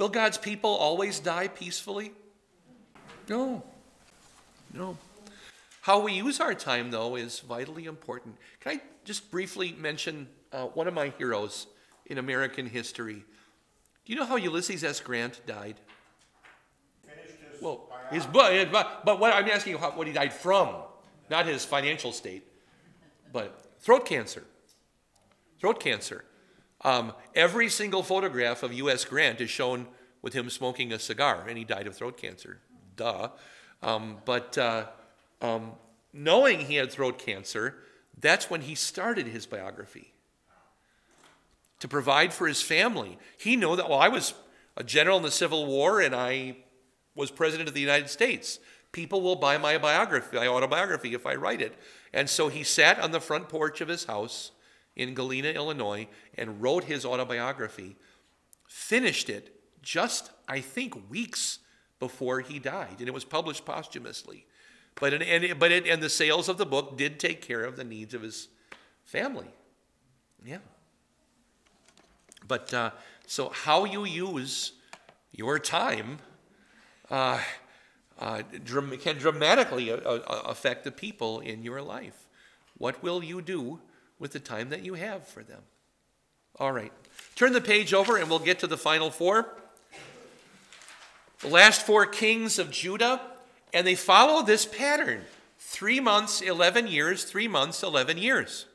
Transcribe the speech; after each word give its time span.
Will 0.00 0.08
God's 0.08 0.38
people 0.38 0.70
always 0.70 1.20
die 1.20 1.48
peacefully? 1.48 2.12
No. 3.28 3.62
No. 4.72 4.96
How 5.82 6.00
we 6.00 6.14
use 6.14 6.40
our 6.40 6.54
time, 6.54 6.90
though, 6.90 7.16
is 7.16 7.40
vitally 7.40 7.84
important. 7.84 8.36
Can 8.60 8.78
I 8.78 8.80
just 9.04 9.30
briefly 9.30 9.76
mention 9.78 10.26
uh, 10.54 10.68
one 10.68 10.88
of 10.88 10.94
my 10.94 11.12
heroes 11.18 11.66
in 12.06 12.16
American 12.16 12.64
history? 12.64 13.26
Do 14.06 14.12
you 14.14 14.18
know 14.18 14.24
how 14.24 14.36
Ulysses 14.36 14.82
S. 14.82 15.00
Grant 15.00 15.42
died? 15.46 15.78
His 17.04 17.60
Well, 17.60 17.86
his 18.10 18.24
but, 18.24 19.04
but, 19.04 19.20
what 19.20 19.34
I'm 19.34 19.46
asking 19.48 19.74
you 19.74 19.78
what 19.78 20.06
he 20.06 20.14
died 20.14 20.32
from, 20.32 20.76
not 21.28 21.44
his 21.44 21.66
financial 21.66 22.12
state, 22.12 22.46
but 23.34 23.76
throat 23.80 24.06
cancer. 24.06 24.44
Throat 25.60 25.78
cancer. 25.78 26.24
Um, 26.82 27.12
every 27.34 27.68
single 27.68 28.02
photograph 28.02 28.62
of 28.62 28.72
U.S. 28.72 29.04
Grant 29.04 29.40
is 29.40 29.50
shown 29.50 29.86
with 30.22 30.32
him 30.32 30.50
smoking 30.50 30.92
a 30.92 30.98
cigar, 30.98 31.44
and 31.48 31.56
he 31.58 31.64
died 31.64 31.86
of 31.86 31.94
throat 31.94 32.16
cancer. 32.16 32.60
Duh. 32.96 33.30
Um, 33.82 34.18
but 34.24 34.56
uh, 34.58 34.86
um, 35.40 35.72
knowing 36.12 36.60
he 36.60 36.76
had 36.76 36.90
throat 36.90 37.18
cancer, 37.18 37.76
that's 38.18 38.50
when 38.50 38.62
he 38.62 38.74
started 38.74 39.26
his 39.26 39.46
biography 39.46 40.12
to 41.80 41.88
provide 41.88 42.32
for 42.32 42.46
his 42.46 42.62
family. 42.62 43.18
He 43.38 43.56
knew 43.56 43.74
that, 43.76 43.88
well, 43.88 43.98
I 43.98 44.08
was 44.08 44.34
a 44.76 44.84
general 44.84 45.16
in 45.16 45.22
the 45.22 45.30
Civil 45.30 45.66
War 45.66 46.00
and 46.00 46.14
I 46.14 46.56
was 47.14 47.30
president 47.30 47.68
of 47.68 47.74
the 47.74 47.80
United 47.80 48.10
States. 48.10 48.58
People 48.92 49.22
will 49.22 49.36
buy 49.36 49.56
my 49.56 49.78
biography, 49.78 50.36
my 50.36 50.46
autobiography, 50.46 51.14
if 51.14 51.24
I 51.26 51.34
write 51.34 51.62
it. 51.62 51.74
And 52.12 52.28
so 52.28 52.48
he 52.48 52.62
sat 52.62 52.98
on 53.00 53.12
the 53.12 53.20
front 53.20 53.48
porch 53.48 53.80
of 53.80 53.88
his 53.88 54.04
house 54.04 54.50
in 54.96 55.14
Galena, 55.14 55.48
Illinois, 55.48 56.08
and 56.36 56.60
wrote 56.60 56.84
his 56.84 57.04
autobiography, 57.04 57.96
finished 58.66 59.30
it 59.30 59.54
just, 59.82 60.30
I 60.48 60.60
think, 60.60 61.10
weeks 61.10 61.58
before 61.98 62.40
he 62.40 62.58
died, 62.58 62.96
and 62.98 63.08
it 63.08 63.14
was 63.14 63.24
published 63.24 63.64
posthumously. 63.64 64.46
But, 64.96 65.14
and, 65.14 65.22
and, 65.22 65.58
but 65.58 65.72
it, 65.72 65.86
and 65.86 66.02
the 66.02 66.10
sales 66.10 66.48
of 66.48 66.58
the 66.58 66.66
book 66.66 66.96
did 66.96 67.20
take 67.20 67.40
care 67.42 67.64
of 67.64 67.76
the 67.76 67.84
needs 67.84 68.14
of 68.14 68.22
his 68.22 68.48
family. 69.04 69.48
Yeah. 70.44 70.58
But 72.46 72.72
uh, 72.74 72.90
so, 73.26 73.50
how 73.50 73.84
you 73.84 74.04
use 74.04 74.72
your 75.32 75.58
time 75.58 76.18
uh, 77.10 77.40
uh, 78.18 78.42
dram- 78.64 78.96
can 78.98 79.18
dramatically 79.18 79.90
uh, 79.90 79.96
uh, 79.96 80.42
affect 80.46 80.84
the 80.84 80.90
people 80.90 81.40
in 81.40 81.62
your 81.62 81.80
life. 81.82 82.26
What 82.76 83.02
will 83.02 83.22
you 83.22 83.42
do 83.42 83.80
with 84.20 84.32
the 84.32 84.38
time 84.38 84.68
that 84.68 84.84
you 84.84 84.94
have 84.94 85.26
for 85.26 85.42
them? 85.42 85.62
All 86.60 86.70
right. 86.70 86.92
Turn 87.34 87.52
the 87.52 87.60
page 87.60 87.92
over 87.92 88.16
and 88.16 88.30
we'll 88.30 88.38
get 88.38 88.60
to 88.60 88.68
the 88.68 88.76
final 88.76 89.10
four. 89.10 89.56
The 91.40 91.48
last 91.48 91.86
four 91.86 92.06
kings 92.06 92.58
of 92.58 92.70
Judah, 92.70 93.20
and 93.72 93.86
they 93.86 93.94
follow 93.94 94.42
this 94.42 94.66
pattern 94.66 95.22
three 95.58 95.98
months, 95.98 96.42
11 96.42 96.86
years, 96.86 97.24
three 97.24 97.48
months, 97.48 97.82
11 97.82 98.18
years. 98.18 98.66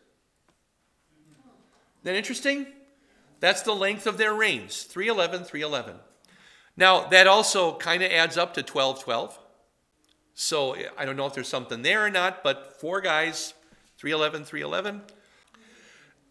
Isn't 2.01 2.03
that 2.03 2.15
interesting? 2.15 2.65
That's 3.39 3.61
the 3.61 3.75
length 3.75 4.07
of 4.07 4.17
their 4.17 4.33
reigns 4.33 4.83
311, 4.83 5.45
311. 5.45 5.99
Now, 6.77 7.05
that 7.07 7.27
also 7.27 7.75
kind 7.77 8.01
of 8.01 8.11
adds 8.11 8.37
up 8.37 8.55
to 8.55 8.63
12, 8.63 9.03
12. 9.03 9.39
So 10.33 10.75
I 10.97 11.05
don't 11.05 11.15
know 11.15 11.27
if 11.27 11.33
there's 11.33 11.47
something 11.47 11.81
there 11.81 12.05
or 12.05 12.09
not, 12.09 12.43
but 12.43 12.79
four 12.81 12.99
guys, 12.99 13.53
311, 13.97 14.45
311. 14.45 15.01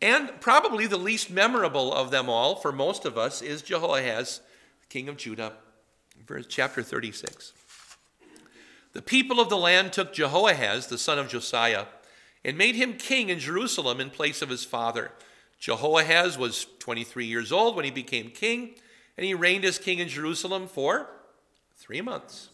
And 0.05 0.39
probably 0.39 0.87
the 0.87 0.99
least 0.99 1.31
memorable 1.31 1.91
of 1.91 2.11
them 2.11 2.29
all 2.29 2.57
for 2.57 2.73
most 2.73 3.07
of 3.07 3.17
us 3.17 3.41
is 3.41 3.63
Jehoahaz, 3.63 4.43
king 4.91 5.09
of 5.09 5.17
Judah, 5.17 5.55
verse 6.27 6.45
chapter 6.47 6.83
36. 6.83 7.55
The 8.93 9.01
people 9.01 9.41
of 9.41 9.49
the 9.49 9.57
land 9.57 9.95
took 9.95 10.13
Jehoahaz, 10.13 10.89
the 10.89 10.99
son 10.99 11.19
of 11.19 11.31
Josiah, 11.31 11.87
and 12.45 12.59
made 12.59 12.75
him 12.75 12.99
king 12.99 13.31
in 13.31 13.39
Jerusalem 13.39 13.99
in 13.99 14.11
place 14.11 14.43
of 14.43 14.51
his 14.51 14.63
father. 14.63 15.11
Jehoahaz 15.59 16.37
was 16.37 16.67
23 16.81 17.25
years 17.25 17.51
old 17.51 17.75
when 17.75 17.87
he 17.87 17.91
became 17.91 18.29
king, 18.29 18.75
and 19.17 19.25
he 19.25 19.33
reigned 19.33 19.65
as 19.65 19.79
king 19.79 20.01
in 20.01 20.09
Jerusalem 20.09 20.69
for 20.69 21.09
three 21.79 22.03
months. 22.03 22.51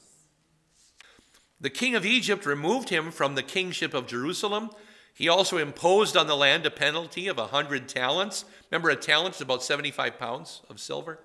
The 1.60 1.69
king 1.69 1.97
of 1.97 2.06
Egypt 2.06 2.47
removed 2.47 2.91
him 2.91 3.10
from 3.10 3.34
the 3.34 3.42
kingship 3.42 3.92
of 3.92 4.06
Jerusalem. 4.06 4.70
He 5.15 5.28
also 5.28 5.59
imposed 5.59 6.16
on 6.16 6.26
the 6.26 6.37
land 6.37 6.65
a 6.66 6.71
penalty 6.71 7.28
of 7.28 7.38
a 7.38 7.48
hundred 7.48 7.88
talents. 7.88 8.44
Remember, 8.71 8.91
a 8.91 8.97
talent 8.97 9.34
is 9.34 9.41
about 9.41 9.62
75 9.62 10.19
pounds 10.19 10.62
of 10.71 10.81
silver, 10.81 11.19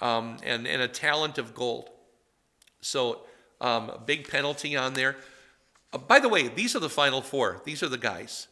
um, 0.00 0.38
and, 0.42 0.66
and 0.66 0.80
a 0.80 0.88
talent 0.88 1.38
of 1.38 1.54
gold. 1.54 1.90
So, 2.80 3.20
um, 3.60 3.90
a 3.90 3.98
big 3.98 4.28
penalty 4.28 4.76
on 4.76 4.94
there. 4.94 5.16
Uh, 5.92 5.98
by 5.98 6.18
the 6.18 6.28
way, 6.28 6.48
these 6.48 6.74
are 6.74 6.80
the 6.80 6.88
final 6.90 7.22
four. 7.22 7.60
These 7.64 7.82
are 7.82 7.88
the 7.88 7.98
guys. 7.98 8.48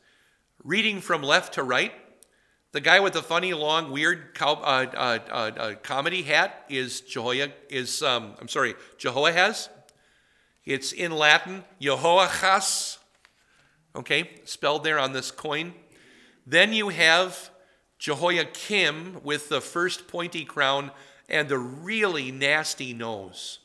Reading 0.63 1.01
from 1.01 1.23
left 1.23 1.55
to 1.55 1.63
right, 1.63 1.93
the 2.73 2.81
guy 2.81 3.01
with 3.01 3.15
the 3.15 3.23
funny, 3.23 3.53
long, 3.53 3.91
weird 3.91 4.35
cow, 4.35 4.53
uh, 4.53 4.87
uh, 4.95 5.19
uh, 5.29 5.33
uh 5.33 5.75
comedy 5.83 6.23
hat 6.23 6.65
is 6.69 7.01
Jehoiah. 7.01 7.51
Is 7.69 8.03
um, 8.03 8.35
I'm 8.41 8.47
sorry, 8.47 8.75
Jehoahaz. 8.97 9.69
It's 10.65 10.93
in 10.93 11.11
Latin, 11.11 11.65
Jehoahaz. 11.81 13.00
Okay, 13.95 14.31
spelled 14.45 14.85
there 14.85 14.99
on 14.99 15.13
this 15.13 15.31
coin. 15.31 15.75
Then 16.47 16.73
you 16.73 16.91
have 16.91 17.51
Jehoiakim 17.99 19.21
with 19.23 19.49
the 19.49 19.61
first 19.61 20.09
pointy 20.09 20.45
crown 20.45 20.91
and 21.29 21.49
the 21.49 21.59
really 21.59 22.31
nasty 22.31 22.95
nose. 22.95 23.59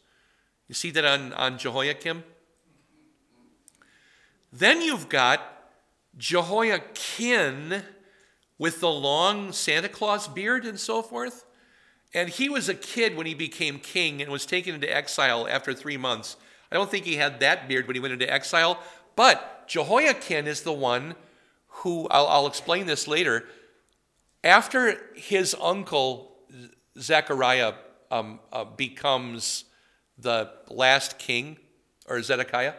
You 0.67 0.75
see 0.75 0.91
that 0.91 1.05
on, 1.05 1.33
on 1.33 1.57
Jehoiakim? 1.57 2.23
Then 4.51 4.81
you've 4.81 5.09
got 5.09 5.41
Jehoiachin 6.17 7.83
with 8.57 8.79
the 8.79 8.89
long 8.91 9.51
Santa 9.51 9.89
Claus 9.89 10.27
beard 10.27 10.65
and 10.65 10.79
so 10.79 11.01
forth. 11.01 11.45
And 12.13 12.29
he 12.29 12.47
was 12.47 12.69
a 12.69 12.73
kid 12.73 13.17
when 13.17 13.25
he 13.25 13.33
became 13.33 13.79
king 13.79 14.21
and 14.21 14.31
was 14.31 14.45
taken 14.45 14.75
into 14.75 14.93
exile 14.93 15.47
after 15.47 15.73
three 15.73 15.97
months. 15.97 16.37
I 16.71 16.75
don't 16.75 16.89
think 16.89 17.05
he 17.05 17.17
had 17.17 17.41
that 17.41 17.67
beard 17.67 17.87
when 17.87 17.95
he 17.95 17.99
went 17.99 18.13
into 18.13 18.31
exile, 18.31 18.79
but 19.15 19.67
Jehoiachin 19.67 20.47
is 20.47 20.61
the 20.61 20.73
one 20.73 21.15
who, 21.67 22.07
I'll, 22.09 22.27
I'll 22.27 22.47
explain 22.47 22.85
this 22.85 23.07
later, 23.07 23.45
after 24.43 24.99
his 25.15 25.55
uncle 25.59 26.37
Zechariah 26.99 27.73
um, 28.11 28.39
uh, 28.53 28.63
becomes 28.63 29.65
the 30.17 30.51
last 30.69 31.17
king, 31.17 31.57
or 32.07 32.21
Zedekiah, 32.21 32.73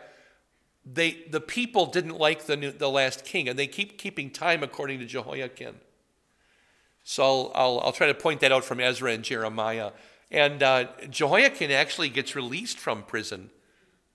they, 0.84 1.25
the 1.30 1.41
people 1.41 1.86
didn't 1.86 2.19
like 2.19 2.46
the, 2.46 2.56
new, 2.56 2.70
the 2.70 2.88
last 2.88 3.25
king, 3.25 3.48
and 3.48 3.58
they 3.58 3.66
keep 3.66 3.98
keeping 3.98 4.30
time 4.30 4.62
according 4.62 5.00
to 5.00 5.06
Jehoiachin. 5.06 5.75
So 7.02 7.22
I'll, 7.22 7.52
I'll, 7.54 7.80
I'll 7.80 7.92
try 7.92 8.06
to 8.06 8.14
point 8.14 8.41
that 8.41 8.52
out 8.52 8.64
from 8.64 8.80
Ezra 8.80 9.12
and 9.12 9.25
Jeremiah. 9.25 9.92
And 10.30 10.62
uh, 10.62 10.86
Jehoiachin 11.10 11.70
actually 11.70 12.08
gets 12.08 12.34
released 12.34 12.78
from 12.78 13.02
prison 13.02 13.50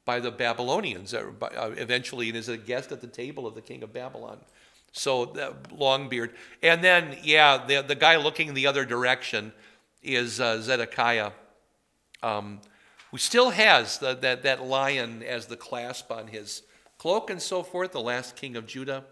by 0.05 0.19
the 0.19 0.31
Babylonians 0.31 1.13
uh, 1.13 1.31
eventually 1.77 2.29
and 2.29 2.37
is 2.37 2.49
a 2.49 2.57
guest 2.57 2.91
at 2.91 3.01
the 3.01 3.07
table 3.07 3.45
of 3.45 3.55
the 3.55 3.61
king 3.61 3.83
of 3.83 3.93
Babylon. 3.93 4.39
So 4.91 5.25
the 5.25 5.55
long 5.71 6.09
beard. 6.09 6.31
And 6.61 6.83
then, 6.83 7.17
yeah, 7.23 7.63
the, 7.65 7.81
the 7.81 7.95
guy 7.95 8.17
looking 8.17 8.53
the 8.53 8.67
other 8.67 8.85
direction 8.85 9.53
is 10.03 10.41
uh, 10.41 10.61
Zedekiah. 10.61 11.31
Um, 12.23 12.59
who 13.11 13.17
still 13.17 13.49
has 13.49 13.97
the, 13.97 14.15
that, 14.15 14.43
that 14.43 14.63
lion 14.63 15.21
as 15.21 15.47
the 15.47 15.57
clasp 15.57 16.11
on 16.11 16.27
his 16.27 16.63
cloak 16.97 17.29
and 17.29 17.41
so 17.41 17.61
forth, 17.61 17.91
the 17.91 18.01
last 18.01 18.35
king 18.35 18.55
of 18.55 18.65
Judah 18.65 19.03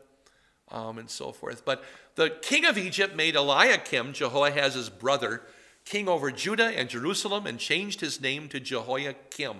um, 0.71 0.97
and 0.97 1.09
so 1.09 1.31
forth. 1.31 1.65
But 1.65 1.83
the 2.15 2.29
king 2.41 2.65
of 2.65 2.77
Egypt 2.77 3.15
made 3.15 3.35
Eliakim, 3.35 4.13
Jehoahaz's 4.13 4.89
brother, 4.89 5.41
king 5.85 6.07
over 6.07 6.31
Judah 6.31 6.67
and 6.67 6.89
Jerusalem 6.89 7.45
and 7.45 7.59
changed 7.59 7.99
his 7.99 8.21
name 8.21 8.47
to 8.49 8.59
Jehoiakim. 8.59 9.57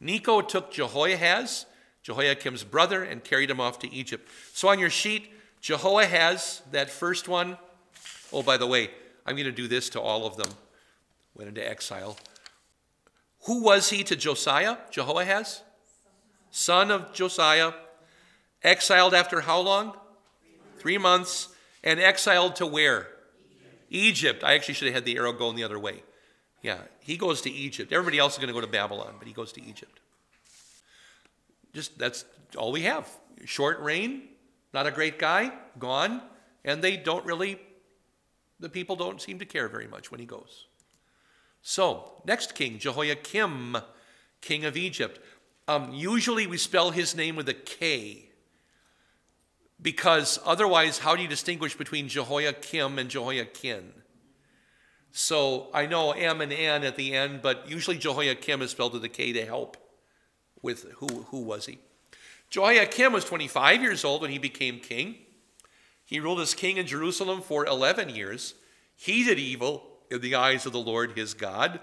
Necho 0.00 0.40
took 0.40 0.72
Jehoahaz, 0.72 1.66
Jehoiakim's 2.02 2.64
brother, 2.64 3.02
and 3.02 3.24
carried 3.24 3.50
him 3.50 3.60
off 3.60 3.78
to 3.80 3.92
Egypt. 3.92 4.28
So 4.52 4.68
on 4.68 4.78
your 4.78 4.90
sheet, 4.90 5.32
Jehoahaz, 5.60 6.62
that 6.70 6.90
first 6.90 7.28
one, 7.28 7.58
oh, 8.32 8.42
by 8.42 8.56
the 8.56 8.66
way, 8.66 8.90
I'm 9.26 9.34
going 9.34 9.46
to 9.46 9.52
do 9.52 9.68
this 9.68 9.88
to 9.90 10.00
all 10.00 10.26
of 10.26 10.36
them, 10.36 10.50
went 11.34 11.48
into 11.48 11.68
exile. 11.68 12.16
Who 13.44 13.62
was 13.62 13.90
he 13.90 14.04
to 14.04 14.16
Josiah? 14.16 14.76
Jehoahaz? 14.90 15.62
Son 16.50 16.90
of 16.90 17.12
Josiah. 17.12 17.72
Exiled 18.62 19.14
after 19.14 19.40
how 19.42 19.60
long? 19.60 19.96
Three 20.78 20.98
months. 20.98 21.48
And 21.84 22.00
exiled 22.00 22.56
to 22.56 22.66
where? 22.66 23.08
Egypt. 23.90 24.42
I 24.44 24.54
actually 24.54 24.74
should 24.74 24.86
have 24.86 24.94
had 24.94 25.04
the 25.04 25.16
arrow 25.16 25.32
going 25.32 25.56
the 25.56 25.64
other 25.64 25.78
way. 25.78 26.02
Yeah, 26.62 26.78
he 27.00 27.16
goes 27.16 27.40
to 27.42 27.50
Egypt. 27.50 27.92
Everybody 27.92 28.18
else 28.18 28.34
is 28.34 28.38
going 28.38 28.48
to 28.48 28.54
go 28.54 28.60
to 28.60 28.66
Babylon, 28.66 29.14
but 29.18 29.28
he 29.28 29.34
goes 29.34 29.52
to 29.52 29.62
Egypt. 29.62 30.00
Just 31.72 31.98
that's 31.98 32.24
all 32.56 32.72
we 32.72 32.82
have. 32.82 33.08
Short 33.44 33.78
reign, 33.80 34.22
not 34.74 34.86
a 34.86 34.90
great 34.90 35.18
guy, 35.18 35.52
gone, 35.78 36.20
and 36.64 36.82
they 36.82 36.96
don't 36.96 37.24
really, 37.24 37.60
the 38.58 38.68
people 38.68 38.96
don't 38.96 39.20
seem 39.20 39.38
to 39.38 39.44
care 39.44 39.68
very 39.68 39.86
much 39.86 40.10
when 40.10 40.18
he 40.18 40.26
goes. 40.26 40.66
So, 41.62 42.22
next 42.24 42.54
king, 42.54 42.78
Jehoiakim, 42.78 43.76
king 44.40 44.64
of 44.64 44.76
Egypt. 44.76 45.20
Um, 45.68 45.92
usually 45.92 46.46
we 46.46 46.56
spell 46.56 46.90
his 46.90 47.14
name 47.14 47.36
with 47.36 47.48
a 47.48 47.54
K 47.54 48.28
because 49.80 50.40
otherwise, 50.44 50.98
how 50.98 51.14
do 51.14 51.22
you 51.22 51.28
distinguish 51.28 51.76
between 51.76 52.08
Jehoiakim 52.08 52.98
and 52.98 53.08
Jehoiakin? 53.08 53.92
So 55.12 55.68
I 55.72 55.86
know 55.86 56.12
M 56.12 56.40
and 56.40 56.52
N 56.52 56.84
at 56.84 56.96
the 56.96 57.14
end, 57.14 57.42
but 57.42 57.68
usually 57.68 57.98
Jehoiakim 57.98 58.62
is 58.62 58.70
spelled 58.70 58.92
with 58.92 59.04
a 59.04 59.08
K 59.08 59.32
to 59.32 59.44
help 59.44 59.76
with 60.62 60.90
who, 60.96 61.06
who 61.30 61.40
was 61.40 61.66
he. 61.66 61.78
Jehoiakim 62.50 63.12
was 63.12 63.24
25 63.24 63.82
years 63.82 64.04
old 64.04 64.22
when 64.22 64.30
he 64.30 64.38
became 64.38 64.80
king. 64.80 65.16
He 66.04 66.20
ruled 66.20 66.40
as 66.40 66.54
king 66.54 66.78
in 66.78 66.86
Jerusalem 66.86 67.42
for 67.42 67.66
11 67.66 68.08
years. 68.10 68.54
He 68.96 69.24
did 69.24 69.38
evil 69.38 69.98
in 70.10 70.20
the 70.20 70.34
eyes 70.34 70.64
of 70.64 70.72
the 70.72 70.78
Lord 70.78 71.12
his 71.12 71.34
God. 71.34 71.80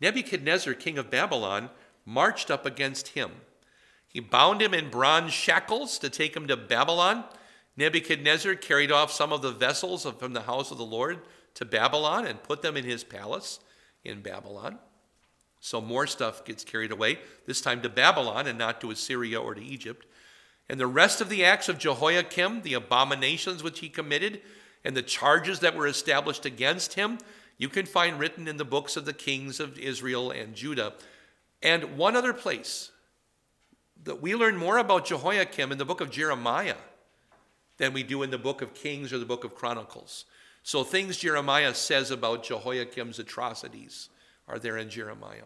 Nebuchadnezzar, 0.00 0.74
king 0.74 0.98
of 0.98 1.10
Babylon, 1.10 1.70
marched 2.04 2.50
up 2.50 2.66
against 2.66 3.08
him. 3.08 3.30
He 4.06 4.20
bound 4.20 4.60
him 4.60 4.74
in 4.74 4.90
bronze 4.90 5.32
shackles 5.32 5.98
to 5.98 6.10
take 6.10 6.36
him 6.36 6.46
to 6.48 6.56
Babylon. 6.56 7.24
Nebuchadnezzar 7.76 8.54
carried 8.54 8.90
off 8.90 9.12
some 9.12 9.32
of 9.32 9.42
the 9.42 9.52
vessels 9.52 10.06
from 10.18 10.32
the 10.32 10.42
house 10.42 10.70
of 10.70 10.78
the 10.78 10.84
Lord 10.84 11.20
to 11.54 11.64
Babylon 11.64 12.26
and 12.26 12.42
put 12.42 12.62
them 12.62 12.76
in 12.76 12.84
his 12.84 13.04
palace 13.04 13.60
in 14.04 14.22
Babylon. 14.22 14.78
So 15.60 15.80
more 15.80 16.06
stuff 16.06 16.44
gets 16.44 16.64
carried 16.64 16.92
away, 16.92 17.18
this 17.46 17.60
time 17.60 17.82
to 17.82 17.88
Babylon 17.88 18.46
and 18.46 18.58
not 18.58 18.80
to 18.80 18.90
Assyria 18.90 19.40
or 19.40 19.54
to 19.54 19.62
Egypt. 19.62 20.06
And 20.68 20.80
the 20.80 20.86
rest 20.86 21.20
of 21.20 21.28
the 21.28 21.44
acts 21.44 21.68
of 21.68 21.78
Jehoiakim, 21.78 22.62
the 22.62 22.74
abominations 22.74 23.62
which 23.62 23.80
he 23.80 23.88
committed, 23.88 24.40
and 24.84 24.96
the 24.96 25.02
charges 25.02 25.60
that 25.60 25.74
were 25.74 25.86
established 25.86 26.46
against 26.46 26.94
him, 26.94 27.18
you 27.58 27.68
can 27.68 27.86
find 27.86 28.18
written 28.18 28.48
in 28.48 28.56
the 28.56 28.64
books 28.64 28.96
of 28.96 29.04
the 29.04 29.12
kings 29.12 29.60
of 29.60 29.78
Israel 29.78 30.30
and 30.30 30.54
Judah. 30.54 30.94
And 31.62 31.96
one 31.96 32.16
other 32.16 32.32
place 32.32 32.90
that 34.04 34.20
we 34.20 34.34
learn 34.34 34.56
more 34.56 34.78
about 34.78 35.06
Jehoiakim 35.06 35.72
in 35.72 35.78
the 35.78 35.84
book 35.84 36.00
of 36.00 36.10
Jeremiah 36.10 36.76
than 37.78 37.92
we 37.92 38.02
do 38.02 38.22
in 38.22 38.30
the 38.30 38.38
book 38.38 38.62
of 38.62 38.74
Kings 38.74 39.12
or 39.12 39.18
the 39.18 39.26
book 39.26 39.44
of 39.44 39.54
Chronicles. 39.54 40.24
So 40.62 40.82
things 40.82 41.16
Jeremiah 41.18 41.74
says 41.74 42.10
about 42.10 42.44
Jehoiakim's 42.44 43.18
atrocities 43.18 44.08
are 44.48 44.58
there 44.58 44.76
in 44.76 44.90
Jeremiah. 44.90 45.44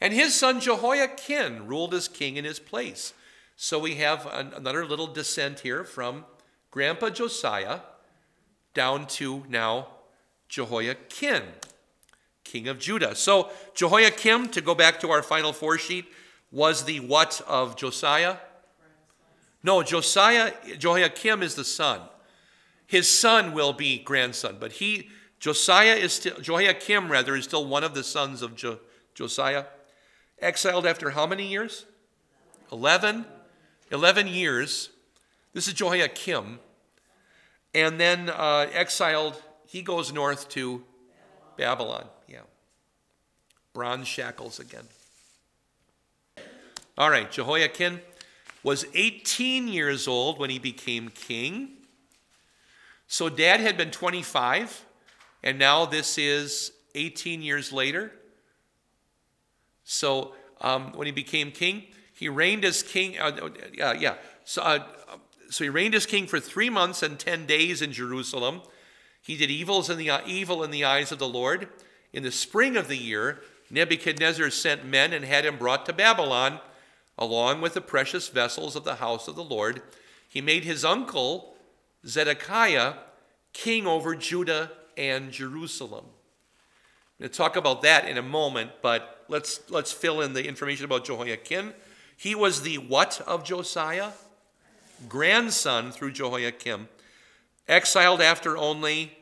And 0.00 0.12
his 0.12 0.34
son 0.34 0.60
Jehoiachin 0.60 1.66
ruled 1.66 1.94
as 1.94 2.08
king 2.08 2.36
in 2.36 2.44
his 2.44 2.58
place. 2.58 3.12
So 3.56 3.78
we 3.78 3.96
have 3.96 4.26
an, 4.26 4.52
another 4.54 4.86
little 4.86 5.08
descent 5.08 5.60
here 5.60 5.84
from 5.84 6.24
Grandpa 6.70 7.10
Josiah 7.10 7.80
down 8.74 9.06
to 9.08 9.44
now 9.48 9.88
Jehoiachin, 10.48 11.42
king 12.44 12.68
of 12.68 12.78
Judah. 12.78 13.14
So 13.16 13.50
Jehoiakim, 13.74 14.48
to 14.50 14.60
go 14.60 14.74
back 14.74 15.00
to 15.00 15.10
our 15.10 15.22
final 15.22 15.52
four 15.52 15.78
sheet, 15.78 16.06
was 16.50 16.84
the 16.84 17.00
what 17.00 17.40
of 17.46 17.76
Josiah? 17.76 18.36
No, 19.62 19.82
Josiah, 19.82 20.52
Jehoiakim 20.78 21.42
is 21.42 21.54
the 21.54 21.64
son. 21.64 22.00
His 22.86 23.08
son 23.08 23.52
will 23.52 23.72
be 23.72 23.98
grandson, 23.98 24.56
but 24.58 24.72
he, 24.72 25.08
Josiah 25.40 25.94
is 25.94 26.12
still, 26.12 26.40
Jehoiakim 26.40 27.10
rather, 27.10 27.36
is 27.36 27.44
still 27.44 27.66
one 27.66 27.84
of 27.84 27.94
the 27.94 28.04
sons 28.04 28.40
of 28.40 28.54
jo, 28.54 28.78
Josiah. 29.14 29.64
Exiled 30.40 30.86
after 30.86 31.10
how 31.10 31.26
many 31.26 31.46
years? 31.48 31.84
11. 32.72 33.26
11 33.90 34.26
years. 34.28 34.90
This 35.52 35.66
is 35.66 35.74
Jehoiakim. 35.74 36.60
And 37.74 38.00
then 38.00 38.30
uh, 38.30 38.68
exiled, 38.72 39.42
he 39.66 39.82
goes 39.82 40.12
north 40.12 40.48
to 40.50 40.84
Babylon. 41.56 42.06
Yeah. 42.26 42.40
Bronze 43.74 44.08
shackles 44.08 44.60
again. 44.60 44.84
All 46.96 47.10
right, 47.10 47.30
Jehoiachin 47.30 48.00
was 48.68 48.84
18 48.92 49.66
years 49.66 50.06
old 50.06 50.38
when 50.38 50.50
he 50.50 50.58
became 50.58 51.08
king. 51.08 51.70
So 53.06 53.30
dad 53.30 53.60
had 53.60 53.78
been 53.78 53.90
25, 53.90 54.84
and 55.42 55.58
now 55.58 55.86
this 55.86 56.18
is 56.18 56.72
18 56.94 57.40
years 57.40 57.72
later. 57.72 58.12
So 59.84 60.34
um, 60.60 60.92
when 60.92 61.06
he 61.06 61.12
became 61.12 61.50
king, 61.50 61.84
he 62.12 62.28
reigned 62.28 62.62
as 62.62 62.82
king. 62.82 63.18
Uh, 63.18 63.48
uh, 63.82 63.94
yeah, 63.98 64.16
so, 64.44 64.60
uh, 64.60 64.84
so 65.48 65.64
he 65.64 65.70
reigned 65.70 65.94
as 65.94 66.04
king 66.04 66.26
for 66.26 66.38
three 66.38 66.68
months 66.68 67.02
and 67.02 67.18
10 67.18 67.46
days 67.46 67.80
in 67.80 67.90
Jerusalem. 67.90 68.60
He 69.22 69.38
did 69.38 69.50
evils 69.50 69.88
in 69.88 69.96
the, 69.96 70.10
uh, 70.10 70.20
evil 70.26 70.62
in 70.62 70.70
the 70.70 70.84
eyes 70.84 71.10
of 71.10 71.18
the 71.18 71.26
Lord. 71.26 71.68
In 72.12 72.22
the 72.22 72.30
spring 72.30 72.76
of 72.76 72.88
the 72.88 72.98
year, 72.98 73.40
Nebuchadnezzar 73.70 74.50
sent 74.50 74.84
men 74.84 75.14
and 75.14 75.24
had 75.24 75.46
him 75.46 75.56
brought 75.56 75.86
to 75.86 75.94
Babylon 75.94 76.60
along 77.18 77.60
with 77.60 77.74
the 77.74 77.80
precious 77.80 78.28
vessels 78.28 78.76
of 78.76 78.84
the 78.84 78.96
house 78.96 79.28
of 79.28 79.36
the 79.36 79.44
Lord, 79.44 79.82
he 80.28 80.40
made 80.40 80.64
his 80.64 80.84
uncle 80.84 81.56
Zedekiah 82.06 82.94
king 83.52 83.86
over 83.86 84.14
Judah 84.14 84.70
and 84.96 85.32
Jerusalem. 85.32 86.04
I'm 86.06 87.24
going 87.24 87.30
to 87.30 87.36
talk 87.36 87.56
about 87.56 87.82
that 87.82 88.06
in 88.06 88.16
a 88.16 88.22
moment, 88.22 88.70
but 88.80 89.24
let's, 89.28 89.68
let's 89.70 89.92
fill 89.92 90.20
in 90.20 90.34
the 90.34 90.46
information 90.46 90.84
about 90.84 91.04
Jehoiachin. 91.04 91.72
He 92.16 92.34
was 92.34 92.62
the 92.62 92.78
what 92.78 93.20
of 93.26 93.44
Josiah? 93.44 94.10
Grandson 95.08 95.90
through 95.90 96.12
Jehoiakim. 96.12 96.88
Exiled 97.66 98.20
after 98.20 98.56
only 98.56 99.16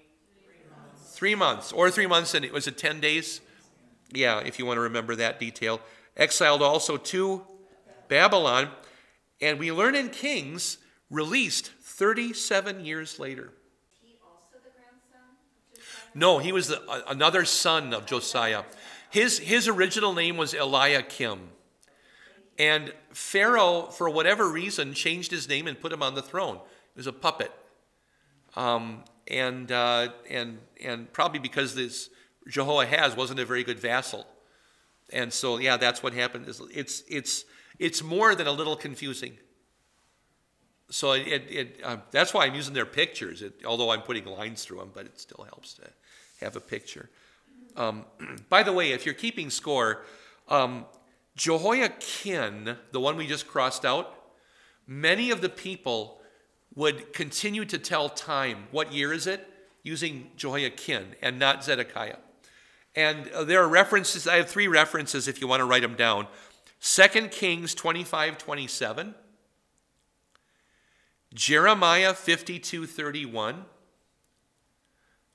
three 1.05 1.35
months, 1.35 1.73
or 1.73 1.91
three 1.91 2.07
months, 2.07 2.35
and 2.35 2.45
it 2.45 2.53
was 2.53 2.67
it 2.67 2.77
10 2.77 3.01
days? 3.01 3.41
Yeah, 4.13 4.41
if 4.41 4.59
you 4.59 4.67
want 4.67 4.77
to 4.77 4.83
remember 4.83 5.17
that 5.17 5.41
detail. 5.41 5.81
Exiled 6.17 6.63
also 6.63 6.97
to 6.97 7.43
Babylon, 8.09 8.71
and 9.41 9.59
we 9.59 9.73
learn 9.73 9.95
in 9.95 10.09
Kings, 10.11 10.79
released 11.11 11.71
37 11.83 12.85
years 12.85 13.19
later. 13.19 13.53
No, 16.15 16.39
he 16.39 16.51
was 16.51 16.69
the, 16.69 16.83
uh, 16.89 17.03
another 17.09 17.45
son 17.45 17.93
of 17.93 18.07
Josiah. 18.07 18.63
His, 19.11 19.39
his 19.39 19.69
original 19.69 20.15
name 20.15 20.39
was 20.39 20.55
Eliakim. 20.55 21.51
And 22.59 22.95
Pharaoh, 23.11 23.83
for 23.83 24.09
whatever 24.09 24.49
reason, 24.49 24.95
changed 24.95 25.31
his 25.31 25.47
name 25.47 25.67
and 25.67 25.79
put 25.79 25.93
him 25.93 26.03
on 26.03 26.15
the 26.15 26.23
throne. 26.23 26.57
He 26.57 26.99
was 26.99 27.07
a 27.07 27.13
puppet. 27.13 27.53
Um, 28.55 29.05
and, 29.29 29.71
uh, 29.71 30.09
and, 30.31 30.59
and 30.83 31.13
probably 31.13 31.39
because 31.39 31.75
this 31.75 32.09
Jehoahaz 32.49 33.15
wasn't 33.15 33.41
a 33.41 33.45
very 33.45 33.63
good 33.63 33.79
vassal. 33.79 34.27
And 35.13 35.33
so, 35.33 35.59
yeah, 35.59 35.77
that's 35.77 36.03
what 36.03 36.15
happened. 36.15 36.47
It's, 36.49 37.03
it's, 37.09 37.45
it's 37.79 38.03
more 38.03 38.35
than 38.35 38.47
a 38.47 38.53
little 38.53 38.77
confusing. 38.77 39.39
So 40.89 41.13
it, 41.13 41.45
it, 41.49 41.81
uh, 41.83 41.97
that's 42.11 42.33
why 42.33 42.47
I'm 42.47 42.55
using 42.55 42.75
their 42.75 42.87
pictures, 42.87 43.43
it, 43.43 43.63
although 43.65 43.91
I'm 43.91 44.03
putting 44.03 44.25
lines 44.25 44.65
through 44.65 44.79
them, 44.79 44.93
but 44.95 45.07
it 45.07 45.19
still 45.19 45.45
helps 45.45 45.75
to 45.75 45.91
have 46.41 46.55
a 46.55 46.61
picture. 46.61 47.11
Um, 47.77 48.05
by 48.49 48.63
the 48.63 48.73
way, 48.73 48.93
if 48.93 49.05
you're 49.05 49.15
keeping 49.15 49.51
score, 49.51 50.05
um, 50.49 50.87
Jehoiachin, 51.37 52.77
the 52.93 53.01
one 53.01 53.17
we 53.17 53.27
just 53.27 53.49
crossed 53.49 53.85
out, 53.85 54.15
many 54.87 55.31
of 55.31 55.41
the 55.41 55.49
people 55.49 56.21
would 56.75 57.13
continue 57.13 57.65
to 57.65 57.79
tell 57.79 58.09
time. 58.09 58.69
What 58.71 58.93
year 58.93 59.13
is 59.13 59.27
it? 59.27 59.49
Using 59.83 60.31
Jehoiachin 60.37 61.15
and 61.21 61.39
not 61.39 61.65
Zedekiah. 61.65 62.17
And 62.95 63.29
uh, 63.29 63.45
there 63.45 63.63
are 63.63 63.69
references, 63.69 64.27
I 64.27 64.37
have 64.37 64.49
three 64.49 64.69
references 64.69 65.29
if 65.29 65.41
you 65.41 65.47
want 65.47 65.61
to 65.61 65.65
write 65.65 65.83
them 65.83 65.97
down. 65.97 66.27
2 66.81 67.29
Kings 67.29 67.75
25 67.75 68.39
27, 68.39 69.15
Jeremiah 71.35 72.15
52 72.15 72.87
31, 72.87 73.65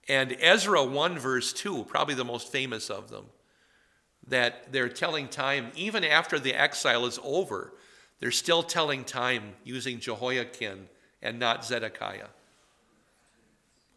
and 0.07 0.35
Ezra 0.39 0.83
1 0.83 1.19
verse 1.19 1.53
2, 1.53 1.83
probably 1.85 2.15
the 2.15 2.25
most 2.25 2.51
famous 2.51 2.89
of 2.89 3.09
them, 3.09 3.25
that 4.27 4.71
they're 4.71 4.89
telling 4.89 5.27
time 5.27 5.71
even 5.75 6.03
after 6.03 6.39
the 6.39 6.53
exile 6.53 7.05
is 7.05 7.19
over. 7.23 7.73
They're 8.19 8.31
still 8.31 8.61
telling 8.61 9.03
time 9.03 9.53
using 9.63 9.99
Jehoiachin 9.99 10.87
and 11.21 11.39
not 11.39 11.65
Zedekiah. 11.65 12.27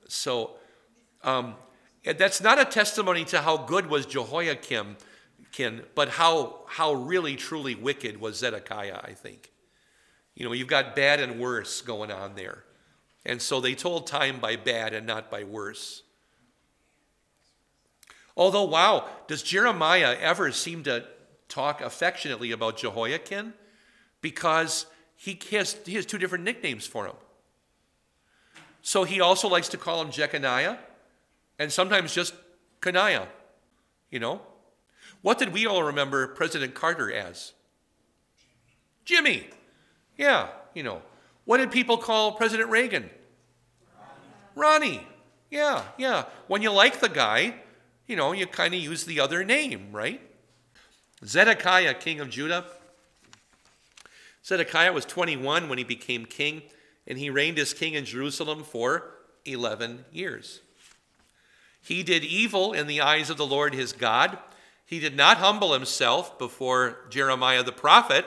So 0.09 0.53
um, 1.23 1.55
that's 2.05 2.41
not 2.41 2.59
a 2.59 2.65
testimony 2.65 3.25
to 3.27 3.43
how 3.43 3.57
good 3.57 3.87
was 3.87 4.07
Jehoiachin 4.07 4.97
but 5.95 6.09
how, 6.11 6.61
how 6.67 6.93
really 6.95 7.37
truly 7.37 7.75
wicked 7.75 8.21
was 8.21 8.37
Zedekiah, 8.37 9.01
I 9.03 9.13
think. 9.13 9.53
You 10.35 10.45
know, 10.45 10.53
you've 10.53 10.69
got 10.69 10.97
bad 10.97 11.21
and 11.21 11.39
worse 11.39 11.81
going 11.81 12.11
on 12.11 12.35
there. 12.35 12.65
And 13.25 13.41
so 13.41 13.61
they 13.61 13.75
told 13.75 14.07
time 14.07 14.41
by 14.41 14.57
bad 14.57 14.93
and 14.93 15.07
not 15.07 15.31
by 15.31 15.45
worse. 15.45 16.03
Although, 18.37 18.65
wow, 18.65 19.09
does 19.29 19.43
Jeremiah 19.43 20.17
ever 20.21 20.51
seem 20.51 20.83
to 20.85 21.05
talk 21.49 21.81
affectionately 21.81 22.51
about 22.51 22.77
Jehoiachin? 22.79 23.55
Because 24.21 24.87
he 25.17 25.39
has, 25.53 25.77
he 25.87 25.95
has 25.95 26.05
two 26.05 26.19
different 26.19 26.45
nicknames 26.45 26.87
for 26.87 27.07
him. 27.07 27.15
So 28.83 29.05
he 29.05 29.21
also 29.21 29.49
likes 29.49 29.69
to 29.69 29.77
call 29.77 30.03
him 30.03 30.11
Jeconiah 30.11 30.79
and 31.59 31.73
sometimes 31.73 32.13
just 32.13 32.35
Coniah. 32.81 33.29
You 34.11 34.19
know? 34.19 34.41
What 35.25 35.39
did 35.39 35.55
we 35.55 35.65
all 35.65 35.83
remember 35.83 36.27
President 36.27 36.75
Carter 36.75 37.11
as? 37.11 37.55
Jimmy. 39.07 39.49
Yeah, 40.19 40.49
you 40.75 40.83
know. 40.83 41.01
What 41.47 41.57
did 41.57 41.71
people 41.71 41.97
call 41.97 42.33
President 42.33 42.69
Reagan? 42.69 43.09
Ronnie. 44.55 45.01
Yeah, 45.51 45.83
yeah. 45.97 46.25
When 46.47 46.61
you 46.61 46.71
like 46.71 47.01
the 47.01 47.09
guy, 47.09 47.55
you 48.07 48.17
know, 48.17 48.33
you 48.33 48.47
kind 48.47 48.75
of 48.75 48.81
use 48.81 49.07
the 49.07 49.19
other 49.19 49.45
name, 49.45 49.89
right? 49.93 50.21
Zedekiah, 51.25 51.95
king 51.95 52.21
of 52.21 52.29
Judah. 52.29 52.67
Zedekiah 54.45 54.93
was 54.93 55.07
21 55.07 55.71
when 55.71 55.79
he 55.79 55.85
became 55.85 56.27
king, 56.27 56.65
and 57.07 57.17
he 57.17 57.31
reigned 57.31 57.59
as 57.59 57.73
king 57.73 57.95
in 57.95 58.05
Jerusalem 58.05 58.63
for 58.63 59.15
11 59.47 60.05
years. 60.13 60.61
He 61.81 62.03
did 62.03 62.25
evil 62.25 62.75
in 62.75 62.89
the 62.89 63.01
eyes 63.01 63.31
of 63.31 63.39
the 63.39 63.47
Lord 63.47 63.73
his 63.73 63.95
God. 63.95 64.37
He 64.87 65.01
did 65.01 65.17
not 65.17 65.39
humble 65.39 65.73
himself 65.73 66.39
before 66.39 66.99
Jeremiah 67.11 67.63
the 67.63 67.73
prophet, 67.73 68.27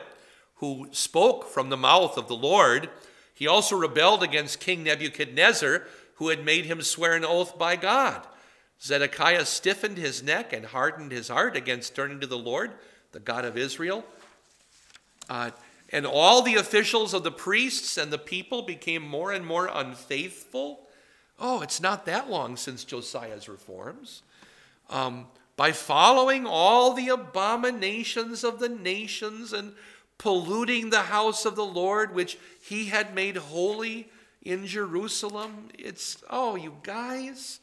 who 0.55 0.87
spoke 0.91 1.47
from 1.49 1.69
the 1.69 1.77
mouth 1.77 2.17
of 2.17 2.27
the 2.27 2.35
Lord. 2.35 2.89
He 3.33 3.47
also 3.47 3.75
rebelled 3.75 4.23
against 4.23 4.59
King 4.59 4.83
Nebuchadnezzar, 4.83 5.83
who 6.15 6.29
had 6.29 6.43
made 6.43 6.65
him 6.65 6.81
swear 6.81 7.13
an 7.13 7.23
oath 7.23 7.57
by 7.57 7.75
God. 7.75 8.25
Zedekiah 8.81 9.45
stiffened 9.45 9.97
his 9.97 10.23
neck 10.23 10.53
and 10.53 10.65
hardened 10.65 11.11
his 11.11 11.29
heart 11.29 11.55
against 11.55 11.95
turning 11.95 12.19
to 12.19 12.27
the 12.27 12.37
Lord, 12.37 12.71
the 13.11 13.19
God 13.19 13.45
of 13.45 13.57
Israel. 13.57 14.03
Uh, 15.29 15.51
and 15.91 16.05
all 16.05 16.41
the 16.41 16.55
officials 16.55 17.13
of 17.13 17.23
the 17.23 17.31
priests 17.31 17.97
and 17.97 18.11
the 18.11 18.17
people 18.17 18.61
became 18.61 19.01
more 19.01 19.31
and 19.31 19.45
more 19.45 19.69
unfaithful. 19.71 20.81
Oh, 21.39 21.61
it's 21.61 21.81
not 21.81 22.05
that 22.05 22.29
long 22.29 22.57
since 22.57 22.83
Josiah's 22.83 23.47
reforms. 23.47 24.23
Um, 24.89 25.27
by 25.57 25.71
following 25.71 26.45
all 26.45 26.93
the 26.93 27.09
abominations 27.09 28.43
of 28.43 28.59
the 28.59 28.69
nations 28.69 29.51
and 29.51 29.73
polluting 30.17 30.89
the 30.89 31.03
house 31.03 31.45
of 31.45 31.55
the 31.55 31.65
Lord, 31.65 32.15
which 32.15 32.37
he 32.61 32.85
had 32.85 33.13
made 33.13 33.35
holy 33.35 34.09
in 34.43 34.65
Jerusalem. 34.65 35.69
It's, 35.77 36.23
oh, 36.29 36.55
you 36.55 36.77
guys. 36.83 37.59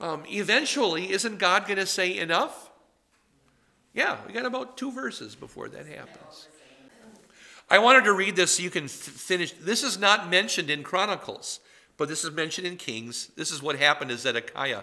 Um, 0.00 0.24
eventually, 0.28 1.12
isn't 1.12 1.38
God 1.38 1.66
going 1.66 1.78
to 1.78 1.86
say 1.86 2.18
enough? 2.18 2.70
Yeah, 3.94 4.18
we 4.26 4.32
got 4.32 4.46
about 4.46 4.76
two 4.76 4.90
verses 4.90 5.34
before 5.34 5.68
that 5.68 5.86
happens. 5.86 6.48
I 7.70 7.78
wanted 7.78 8.04
to 8.04 8.12
read 8.12 8.36
this 8.36 8.56
so 8.56 8.62
you 8.62 8.70
can 8.70 8.88
finish. 8.88 9.52
This 9.52 9.82
is 9.82 9.98
not 9.98 10.28
mentioned 10.28 10.68
in 10.68 10.82
Chronicles, 10.82 11.60
but 11.96 12.08
this 12.08 12.24
is 12.24 12.32
mentioned 12.32 12.66
in 12.66 12.76
Kings. 12.76 13.28
This 13.36 13.50
is 13.50 13.62
what 13.62 13.78
happened 13.78 14.10
to 14.10 14.18
Zedekiah. 14.18 14.82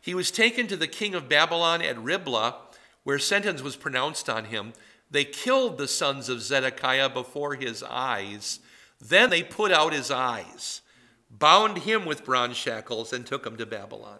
He 0.00 0.14
was 0.14 0.30
taken 0.30 0.66
to 0.68 0.76
the 0.76 0.86
king 0.86 1.14
of 1.14 1.28
Babylon 1.28 1.82
at 1.82 1.98
Riblah, 1.98 2.56
where 3.04 3.18
sentence 3.18 3.62
was 3.62 3.76
pronounced 3.76 4.28
on 4.28 4.46
him. 4.46 4.72
They 5.10 5.24
killed 5.24 5.76
the 5.76 5.88
sons 5.88 6.28
of 6.28 6.42
Zedekiah 6.42 7.10
before 7.10 7.54
his 7.54 7.82
eyes. 7.82 8.60
Then 9.00 9.30
they 9.30 9.42
put 9.42 9.72
out 9.72 9.92
his 9.92 10.10
eyes, 10.10 10.82
bound 11.30 11.78
him 11.78 12.04
with 12.04 12.24
bronze 12.24 12.56
shackles, 12.56 13.12
and 13.12 13.26
took 13.26 13.46
him 13.46 13.56
to 13.56 13.66
Babylon. 13.66 14.18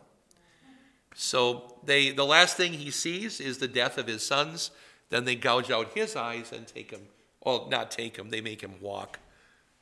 So 1.15 1.77
they, 1.85 2.11
the 2.11 2.25
last 2.25 2.57
thing 2.57 2.73
he 2.73 2.91
sees 2.91 3.41
is 3.41 3.59
the 3.59 3.69
death 3.69 3.99
of 3.99 4.07
his 4.07 4.25
sons. 4.25 4.71
Then 5.11 5.25
they 5.25 5.35
gouge 5.35 5.71
out 5.71 5.93
his 5.95 6.17
eyes 6.17 6.53
and 6.53 6.67
take 6.67 6.91
him, 6.91 7.03
well, 7.43 7.69
not 7.71 7.91
take 7.91 8.17
him, 8.17 8.31
they 8.31 8.41
make 8.41 8.63
him 8.63 8.75
walk 8.81 9.19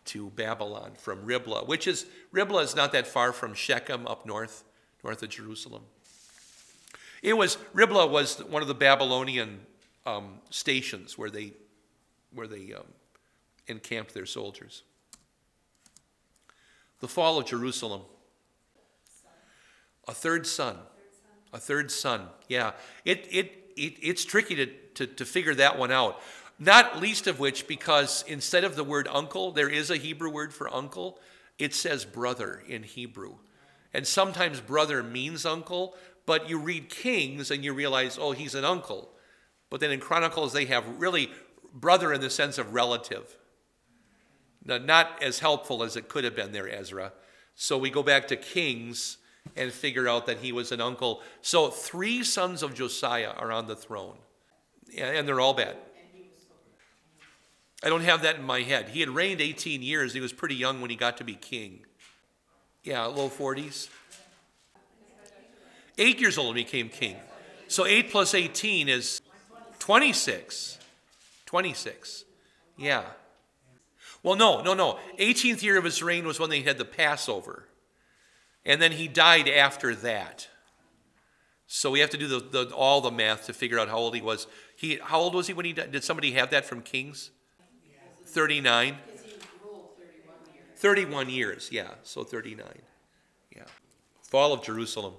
to 0.07 0.31
Babylon 0.31 0.93
from 0.97 1.25
Riblah, 1.25 1.67
which 1.67 1.87
is, 1.87 2.07
Riblah 2.33 2.63
is 2.63 2.75
not 2.75 2.93
that 2.93 3.07
far 3.07 3.33
from 3.33 3.53
Shechem 3.53 4.07
up 4.07 4.25
north, 4.25 4.65
north 5.03 5.23
of 5.23 5.29
Jerusalem. 5.29 5.83
It 7.23 7.37
was, 7.37 7.59
Riblah 7.73 8.07
was 8.07 8.39
one 8.45 8.63
of 8.63 8.69
the 8.69 8.75
Babylonian 8.75 9.61
um, 10.07 10.41
stations 10.51 11.19
where 11.19 11.31
they, 11.31 11.53
where 12.33 12.47
they 12.47 12.73
um, 12.75 12.87
encamped 13.67 14.15
their 14.15 14.27
soldiers. 14.27 14.83
The 17.01 17.09
fall 17.09 17.39
of 17.39 17.47
Jerusalem. 17.47 18.03
A 20.07 20.13
third 20.13 20.47
son. 20.47 20.77
A 21.53 21.59
third 21.59 21.91
son. 21.91 22.23
Yeah. 22.49 22.73
It, 23.05 23.27
it, 23.31 23.53
it, 23.77 23.95
it's 24.01 24.25
tricky 24.25 24.55
to, 24.57 24.67
to, 24.95 25.07
to 25.07 25.25
figure 25.25 25.55
that 25.55 25.79
one 25.79 25.93
out. 25.93 26.21
Not 26.59 27.01
least 27.01 27.27
of 27.27 27.39
which 27.39 27.69
because 27.69 28.25
instead 28.27 28.65
of 28.65 28.75
the 28.75 28.83
word 28.83 29.07
uncle, 29.11 29.53
there 29.53 29.69
is 29.69 29.91
a 29.91 29.97
Hebrew 29.97 30.31
word 30.31 30.53
for 30.53 30.73
uncle. 30.73 31.21
It 31.59 31.75
says 31.75 32.05
brother 32.05 32.63
in 32.67 32.83
Hebrew. 32.83 33.37
And 33.99 34.07
sometimes 34.07 34.61
brother 34.61 35.03
means 35.03 35.45
uncle, 35.45 35.97
but 36.25 36.49
you 36.49 36.61
read 36.61 36.89
Kings 36.89 37.51
and 37.51 37.65
you 37.65 37.75
realize, 37.75 38.17
oh, 38.17 38.31
he's 38.31 38.55
an 38.55 38.65
uncle. 38.65 39.11
But 39.71 39.81
then 39.81 39.91
in 39.91 39.99
Chronicles, 39.99 40.53
they 40.53 40.67
have 40.67 41.01
really 41.01 41.31
brother 41.75 42.13
in 42.13 42.21
the 42.21 42.31
sense 42.31 42.59
of 42.59 42.73
relative. 42.73 43.37
Not 44.65 45.21
as 45.21 45.41
helpful 45.41 45.83
as 45.83 45.97
it 45.97 46.09
could 46.09 46.23
have 46.23 46.37
been 46.37 46.53
there, 46.53 46.69
Ezra. 46.69 47.13
So 47.57 47.77
we 47.77 47.91
go 47.91 48.05
back 48.05 48.29
to 48.29 48.37
Kings 48.37 49.19
and 49.57 49.73
figure 49.73 50.07
out 50.07 50.27
that 50.27 50.39
he 50.39 50.53
was 50.53 50.71
an 50.71 50.81
uncle. 50.81 51.21
So 51.43 51.69
three 51.69 52.23
sons 52.23 52.63
of 52.63 52.75
Josiah 52.75 53.33
are 53.37 53.51
on 53.51 53.67
the 53.67 53.75
throne, 53.75 54.19
and 54.97 55.27
they're 55.27 55.41
all 55.41 55.55
bad. 55.55 55.75
I 57.83 57.89
don't 57.89 58.03
have 58.03 58.23
that 58.23 58.37
in 58.37 58.45
my 58.45 58.61
head. 58.61 58.91
He 58.91 59.01
had 59.01 59.09
reigned 59.09 59.41
18 59.41 59.83
years. 59.83 60.15
He 60.15 60.21
was 60.21 60.33
pretty 60.33 60.55
young 60.55 60.81
when 60.81 60.89
he 60.89 60.95
got 60.95 61.17
to 61.17 61.25
be 61.25 61.35
king. 61.35 61.81
Yeah, 62.89 63.05
low 63.05 63.29
40s. 63.29 63.91
Eight 65.99 66.19
years 66.23 66.39
old 66.39 66.57
he 66.57 66.65
became 66.65 66.89
king. 66.89 67.17
So 67.67 67.85
8 67.85 68.11
plus 68.11 68.33
18 68.33 68.89
is 68.89 69.21
26. 69.79 70.79
26. 71.45 72.25
Yeah. 72.79 73.03
Well, 74.23 74.37
no, 74.37 74.63
no, 74.63 74.73
no. 74.73 74.99
18th 75.19 75.63
year 75.63 75.77
of 75.77 75.85
his 75.85 76.03
reign 76.03 76.27
was 76.27 76.41
when 76.41 76.49
they 76.49 76.63
had 76.63 76.79
the 76.79 76.87
Passover. 76.87 77.69
And 78.65 78.81
then 78.81 78.93
he 78.93 79.07
died 79.07 79.51
after 79.51 79.95
that. 79.97 80.49
So 81.67 81.91
we 81.91 82.01
have 82.01 82.09
to 82.09 82.17
do 82.17 82.27
the, 82.27 82.41
the, 82.41 82.75
all 82.75 83.03
the 83.03 83.11
math 83.11 83.45
to 83.49 83.53
figure 83.53 83.79
out 83.79 83.89
how 83.89 83.99
old 83.99 84.15
he 84.15 84.23
was. 84.23 84.47
He, 84.77 84.99
how 85.03 85.21
old 85.21 85.35
was 85.35 85.47
he 85.47 85.53
when 85.53 85.67
he 85.67 85.75
died? 85.75 85.93
Did 85.93 86.05
somebody 86.05 86.33
have 86.33 86.49
that 86.53 86.65
from 86.65 86.81
Kings? 86.81 87.33
39? 88.25 88.97
31 90.79 91.29
years, 91.29 91.69
yeah. 91.73 91.95
So 92.05 92.23
39. 92.23 92.67
Yeah. 93.55 93.63
Fall 94.23 94.53
of 94.53 94.63
Jerusalem. 94.63 95.15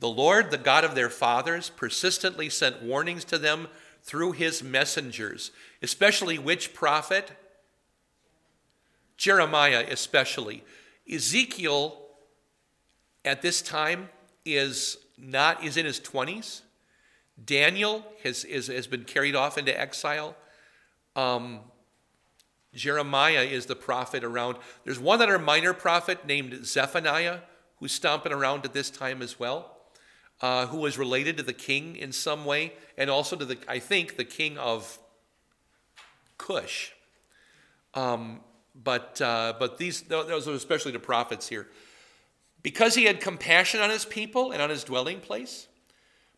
The 0.00 0.08
Lord, 0.08 0.50
the 0.50 0.58
God 0.58 0.84
of 0.84 0.94
their 0.94 1.08
fathers, 1.08 1.70
persistently 1.70 2.50
sent 2.50 2.82
warnings 2.82 3.24
to 3.26 3.38
them 3.38 3.68
through 4.02 4.32
his 4.32 4.62
messengers, 4.62 5.52
especially 5.80 6.38
which 6.38 6.74
prophet? 6.74 7.32
Jeremiah, 9.16 9.86
especially. 9.88 10.64
Ezekiel, 11.10 12.02
at 13.24 13.42
this 13.42 13.62
time, 13.62 14.08
is 14.44 14.98
not 15.16 15.64
is 15.64 15.76
in 15.76 15.86
his 15.86 16.00
20s. 16.00 16.62
Daniel 17.42 18.04
has, 18.24 18.44
is, 18.44 18.66
has 18.66 18.86
been 18.86 19.04
carried 19.04 19.36
off 19.36 19.56
into 19.56 19.78
exile. 19.78 20.36
Um, 21.16 21.60
Jeremiah 22.74 23.42
is 23.42 23.66
the 23.66 23.76
prophet 23.76 24.24
around. 24.24 24.56
There's 24.84 24.98
one 24.98 25.20
other 25.20 25.38
minor 25.38 25.72
prophet 25.72 26.26
named 26.26 26.64
Zephaniah 26.64 27.40
who's 27.76 27.92
stomping 27.92 28.32
around 28.32 28.64
at 28.64 28.72
this 28.72 28.90
time 28.90 29.22
as 29.22 29.38
well 29.38 29.72
uh, 30.42 30.66
who 30.66 30.78
was 30.78 30.98
related 30.98 31.36
to 31.36 31.42
the 31.42 31.52
king 31.52 31.96
in 31.96 32.12
some 32.12 32.44
way, 32.44 32.72
and 32.98 33.08
also 33.08 33.36
to 33.36 33.44
the, 33.44 33.56
I 33.68 33.78
think, 33.78 34.16
the 34.16 34.24
king 34.24 34.58
of 34.58 34.98
Cush. 36.36 36.92
Um, 37.94 38.40
but 38.74 39.20
uh, 39.20 39.54
but 39.58 39.78
these 39.78 40.02
those 40.02 40.48
are 40.48 40.52
especially 40.52 40.92
the 40.92 40.98
prophets 40.98 41.48
here, 41.48 41.68
because 42.62 42.94
he 42.96 43.04
had 43.04 43.20
compassion 43.20 43.80
on 43.80 43.90
his 43.90 44.04
people 44.04 44.50
and 44.50 44.60
on 44.60 44.68
his 44.68 44.82
dwelling 44.82 45.20
place. 45.20 45.68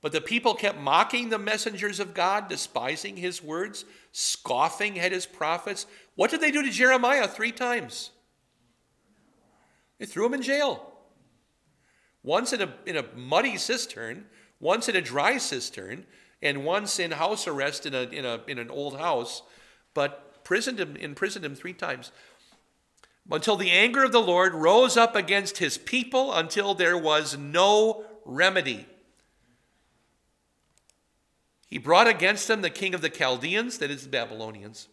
But 0.02 0.12
the 0.12 0.20
people 0.20 0.52
kept 0.52 0.78
mocking 0.78 1.30
the 1.30 1.38
messengers 1.38 1.98
of 1.98 2.12
God, 2.12 2.48
despising 2.48 3.16
his 3.16 3.42
words, 3.42 3.86
scoffing 4.12 4.98
at 4.98 5.12
his 5.12 5.24
prophets. 5.24 5.86
What 6.14 6.30
did 6.30 6.40
they 6.40 6.50
do 6.50 6.62
to 6.62 6.70
Jeremiah 6.70 7.26
three 7.26 7.52
times? 7.52 8.10
They 9.98 10.06
threw 10.06 10.26
him 10.26 10.34
in 10.34 10.42
jail 10.42 10.94
once 12.24 12.52
in 12.52 12.62
a, 12.62 12.74
in 12.86 12.96
a 12.96 13.04
muddy 13.14 13.56
cistern, 13.56 14.24
once 14.58 14.88
in 14.88 14.96
a 14.96 15.00
dry 15.00 15.36
cistern, 15.36 16.06
and 16.42 16.64
once 16.64 16.98
in 16.98 17.12
house 17.12 17.46
arrest 17.46 17.86
in, 17.86 17.94
a, 17.94 18.02
in, 18.04 18.24
a, 18.24 18.40
in 18.48 18.58
an 18.58 18.70
old 18.70 18.98
house, 18.98 19.42
but 19.92 20.32
imprisoned 20.38 20.80
him, 20.80 20.96
imprisoned 20.96 21.44
him 21.44 21.54
three 21.54 21.74
times. 21.74 22.10
Until 23.30 23.56
the 23.56 23.70
anger 23.70 24.04
of 24.04 24.12
the 24.12 24.20
Lord 24.20 24.54
rose 24.54 24.96
up 24.96 25.14
against 25.14 25.58
his 25.58 25.78
people 25.78 26.32
until 26.32 26.74
there 26.74 26.98
was 26.98 27.38
no 27.38 28.04
remedy. 28.24 28.86
He 31.66 31.78
brought 31.78 32.06
against 32.06 32.48
them 32.48 32.62
the 32.62 32.70
king 32.70 32.94
of 32.94 33.00
the 33.00 33.10
Chaldeans, 33.10 33.78
that 33.78 33.90
is 33.90 34.04
the 34.04 34.08
Babylonians, 34.10 34.88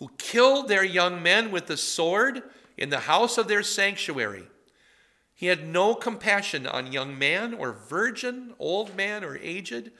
who 0.00 0.10
killed 0.16 0.66
their 0.66 0.82
young 0.82 1.22
men 1.22 1.52
with 1.52 1.66
the 1.66 1.76
sword 1.76 2.42
in 2.76 2.88
the 2.88 3.00
house 3.00 3.38
of 3.38 3.46
their 3.46 3.62
sanctuary 3.62 4.48
He 5.34 5.46
had 5.46 5.66
no 5.66 5.94
compassion 5.94 6.66
on 6.66 6.92
young 6.92 7.18
man 7.18 7.54
or 7.54 7.72
virgin, 7.72 8.54
old 8.58 8.96
man 8.96 9.22
or 9.22 9.36
aged. 9.36 9.92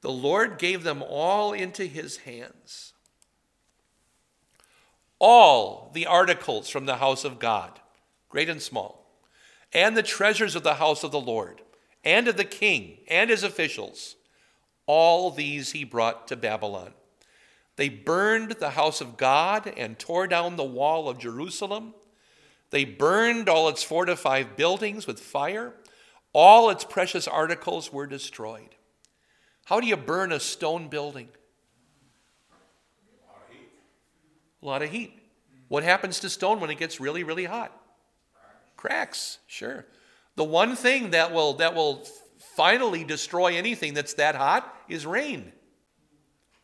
The 0.00 0.10
Lord 0.10 0.58
gave 0.58 0.82
them 0.82 1.02
all 1.06 1.52
into 1.52 1.84
his 1.84 2.18
hands. 2.18 2.92
All 5.18 5.90
the 5.94 6.06
articles 6.06 6.68
from 6.68 6.86
the 6.86 6.96
house 6.96 7.24
of 7.24 7.38
God, 7.38 7.78
great 8.28 8.48
and 8.48 8.60
small, 8.60 9.06
and 9.72 9.96
the 9.96 10.02
treasures 10.02 10.56
of 10.56 10.62
the 10.62 10.74
house 10.74 11.04
of 11.04 11.12
the 11.12 11.20
Lord, 11.20 11.62
and 12.04 12.26
of 12.26 12.36
the 12.36 12.44
king 12.44 12.98
and 13.08 13.30
his 13.30 13.44
officials, 13.44 14.16
all 14.86 15.30
these 15.30 15.72
he 15.72 15.84
brought 15.84 16.26
to 16.28 16.36
Babylon. 16.36 16.92
They 17.76 17.88
burned 17.88 18.52
the 18.52 18.70
house 18.70 19.00
of 19.00 19.16
God 19.16 19.72
and 19.76 19.98
tore 19.98 20.26
down 20.26 20.56
the 20.56 20.64
wall 20.64 21.08
of 21.08 21.18
Jerusalem. 21.18 21.94
They 22.70 22.84
burned 22.84 23.48
all 23.48 23.68
its 23.68 23.82
fortified 23.82 24.56
buildings 24.56 25.06
with 25.06 25.20
fire. 25.20 25.74
All 26.32 26.70
its 26.70 26.84
precious 26.84 27.28
articles 27.28 27.92
were 27.92 28.06
destroyed. 28.06 28.76
How 29.66 29.80
do 29.80 29.86
you 29.86 29.96
burn 29.96 30.32
a 30.32 30.40
stone 30.40 30.88
building? 30.88 31.28
A 34.62 34.66
lot 34.66 34.82
of 34.82 34.90
heat. 34.90 35.18
What 35.68 35.82
happens 35.82 36.20
to 36.20 36.30
stone 36.30 36.60
when 36.60 36.70
it 36.70 36.78
gets 36.78 37.00
really, 37.00 37.24
really 37.24 37.44
hot? 37.44 37.72
Cracks, 38.76 39.38
sure. 39.46 39.86
The 40.36 40.44
one 40.44 40.76
thing 40.76 41.10
that 41.10 41.32
will, 41.32 41.54
that 41.54 41.74
will 41.74 42.06
finally 42.56 43.04
destroy 43.04 43.56
anything 43.56 43.94
that's 43.94 44.14
that 44.14 44.34
hot 44.34 44.74
is 44.88 45.06
rain. 45.06 45.52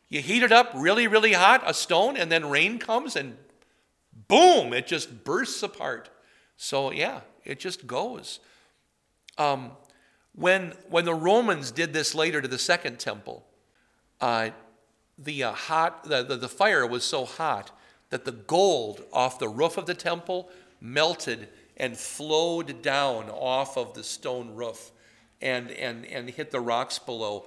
You 0.09 0.23
heat 0.23 0.43
it 0.43 0.53
up 0.53 0.71
really, 0.75 1.07
really 1.07 1.33
hot, 1.35 1.63
a 1.67 1.75
stone, 1.75 2.17
and 2.17 2.33
then 2.33 2.49
rain 2.49 2.79
comes 2.79 3.15
and 3.15 3.37
boom, 4.29 4.73
it 4.73 4.87
just 4.87 5.25
bursts 5.25 5.63
apart. 5.63 6.11
So, 6.57 6.91
yeah, 6.93 7.21
it 7.45 7.61
just 7.61 7.87
goes. 7.87 8.41
Um, 9.37 9.73
when, 10.35 10.73
when 10.89 11.05
the 11.05 11.15
Romans 11.15 11.71
did 11.71 11.93
this 11.93 12.15
later 12.15 12.41
to 12.41 12.49
the 12.49 12.59
second 12.59 12.99
temple, 12.99 13.45
uh, 14.21 14.51
the, 15.19 15.45
uh, 15.45 15.53
hot, 15.53 16.05
the, 16.05 16.23
the, 16.23 16.37
the 16.37 16.49
fire 16.49 16.87
was 16.87 17.05
so 17.05 17.25
hot 17.25 17.71
that 18.11 18.25
the 18.25 18.33
gold 18.33 19.05
off 19.13 19.39
the 19.39 19.49
roof 19.49 19.77
of 19.77 19.87
the 19.87 19.95
temple 19.95 20.49
melted 20.81 21.49
and 21.77 21.97
flowed 21.97 22.83
down 22.83 23.29
off 23.31 23.77
of 23.77 23.95
the 23.95 24.03
stone 24.03 24.55
roof 24.55 24.91
and, 25.41 25.71
and, 25.73 26.07
and 26.07 26.31
hit 26.31 26.51
the 26.51 26.61
rocks 26.61 26.99
below. 26.99 27.45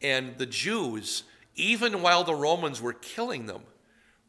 And 0.00 0.36
the 0.38 0.46
Jews, 0.46 1.24
even 1.54 2.02
while 2.02 2.24
the 2.24 2.34
Romans 2.34 2.80
were 2.80 2.92
killing 2.92 3.46
them, 3.46 3.62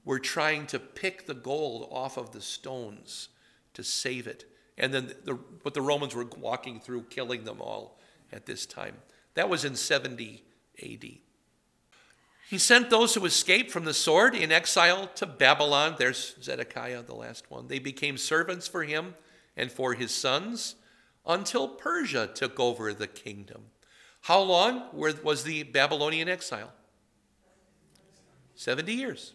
were 0.03 0.19
trying 0.19 0.67
to 0.67 0.79
pick 0.79 1.25
the 1.25 1.33
gold 1.33 1.87
off 1.91 2.17
of 2.17 2.31
the 2.31 2.41
stones 2.41 3.29
to 3.73 3.83
save 3.83 4.27
it. 4.27 4.45
And 4.77 4.93
then, 4.93 5.13
the, 5.23 5.39
but 5.63 5.73
the 5.73 5.81
Romans 5.81 6.13
were 6.13 6.27
walking 6.37 6.79
through, 6.79 7.03
killing 7.03 7.43
them 7.43 7.61
all 7.61 7.97
at 8.31 8.45
this 8.45 8.65
time. 8.65 8.97
That 9.33 9.49
was 9.49 9.65
in 9.65 9.75
70 9.75 10.43
AD. 10.83 11.05
He 12.47 12.59
sent 12.59 12.89
those 12.91 13.15
who 13.15 13.25
escaped 13.25 13.71
from 13.71 13.85
the 13.85 13.93
sword 13.93 14.35
in 14.35 14.51
exile 14.51 15.07
to 15.15 15.25
Babylon. 15.25 15.95
There's 15.97 16.35
Zedekiah, 16.41 17.01
the 17.01 17.15
last 17.15 17.49
one. 17.49 17.67
They 17.67 17.79
became 17.79 18.17
servants 18.17 18.67
for 18.67 18.83
him 18.83 19.15
and 19.57 19.71
for 19.71 19.93
his 19.93 20.11
sons 20.11 20.75
until 21.25 21.67
Persia 21.67 22.27
took 22.27 22.59
over 22.59 22.93
the 22.93 23.07
kingdom. 23.07 23.63
How 24.21 24.41
long 24.41 24.83
was 24.93 25.43
the 25.43 25.63
Babylonian 25.63 26.29
exile? 26.29 26.71
70 28.65 28.91
years. 28.91 29.33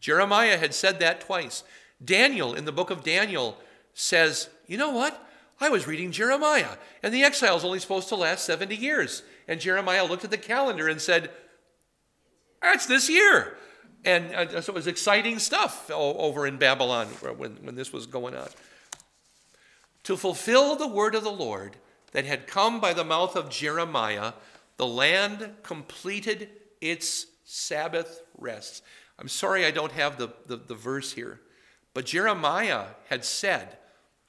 Jeremiah 0.00 0.58
had 0.58 0.74
said 0.74 1.00
that 1.00 1.22
twice. 1.22 1.64
Daniel, 2.04 2.52
in 2.52 2.66
the 2.66 2.72
book 2.72 2.90
of 2.90 3.02
Daniel, 3.02 3.56
says, 3.94 4.50
You 4.66 4.76
know 4.76 4.90
what? 4.90 5.26
I 5.62 5.70
was 5.70 5.86
reading 5.86 6.12
Jeremiah, 6.12 6.76
and 7.02 7.12
the 7.12 7.22
exile 7.22 7.56
is 7.56 7.64
only 7.64 7.78
supposed 7.78 8.10
to 8.10 8.16
last 8.16 8.44
70 8.44 8.76
years. 8.76 9.22
And 9.48 9.62
Jeremiah 9.62 10.04
looked 10.04 10.24
at 10.24 10.30
the 10.30 10.36
calendar 10.36 10.88
and 10.88 11.00
said, 11.00 11.30
That's 12.60 12.84
this 12.84 13.08
year. 13.08 13.56
And 14.04 14.34
uh, 14.34 14.60
so 14.60 14.72
it 14.72 14.76
was 14.76 14.86
exciting 14.86 15.38
stuff 15.38 15.90
over 15.90 16.46
in 16.46 16.58
Babylon 16.58 17.06
when, 17.06 17.52
when 17.62 17.76
this 17.76 17.94
was 17.94 18.04
going 18.04 18.34
on. 18.34 18.48
To 20.04 20.18
fulfill 20.18 20.76
the 20.76 20.86
word 20.86 21.14
of 21.14 21.24
the 21.24 21.32
Lord 21.32 21.76
that 22.12 22.26
had 22.26 22.46
come 22.46 22.78
by 22.78 22.92
the 22.92 23.04
mouth 23.04 23.36
of 23.36 23.48
Jeremiah, 23.48 24.34
the 24.76 24.86
land 24.86 25.54
completed 25.62 26.50
its 26.82 27.26
Sabbath 27.50 28.22
rests. 28.38 28.80
I'm 29.18 29.26
sorry 29.26 29.66
I 29.66 29.72
don't 29.72 29.90
have 29.90 30.16
the, 30.18 30.28
the, 30.46 30.56
the, 30.56 30.76
verse 30.76 31.12
here, 31.12 31.40
but 31.94 32.06
Jeremiah 32.06 32.86
had 33.08 33.24
said 33.24 33.76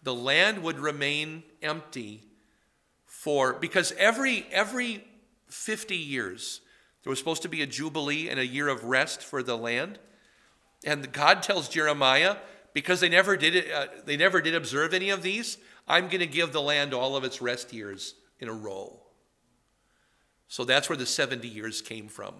the 0.01 0.15
land 0.15 0.63
would 0.63 0.79
remain 0.79 1.43
empty 1.62 2.23
for, 3.05 3.53
because 3.53 3.91
every, 3.93 4.47
every 4.51 5.03
50 5.49 5.95
years 5.95 6.62
there 7.03 7.12
was 7.12 7.19
supposed 7.19 7.43
to 7.43 7.47
be 7.47 7.62
a 7.62 7.67
jubilee 7.67 8.27
and 8.27 8.39
a 8.39 8.45
year 8.45 8.67
of 8.67 8.86
rest 8.86 9.21
for 9.21 9.43
the 9.43 9.55
land. 9.55 9.99
And 10.84 11.12
God 11.12 11.43
tells 11.43 11.69
Jeremiah, 11.69 12.38
because 12.73 13.01
they 13.01 13.10
never 13.10 13.38
did 13.38 13.55
it, 13.55 13.71
uh, 13.71 13.86
they 14.03 14.17
never 14.17 14.41
did 14.41 14.55
observe 14.55 14.95
any 14.95 15.12
of 15.12 15.21
these, 15.21 15.60
I'm 15.88 16.07
going 16.07 16.21
to 16.21 16.27
give 16.27 16.53
the 16.53 16.62
land 16.62 16.91
all 16.91 17.15
of 17.15 17.23
its 17.23 17.39
rest 17.39 17.71
years 17.71 18.15
in 18.39 18.49
a 18.49 18.53
row. 18.53 18.99
So 20.47 20.65
that's 20.65 20.89
where 20.89 20.97
the 20.97 21.05
70 21.05 21.47
years 21.47 21.84
came 21.84 22.07
from 22.07 22.34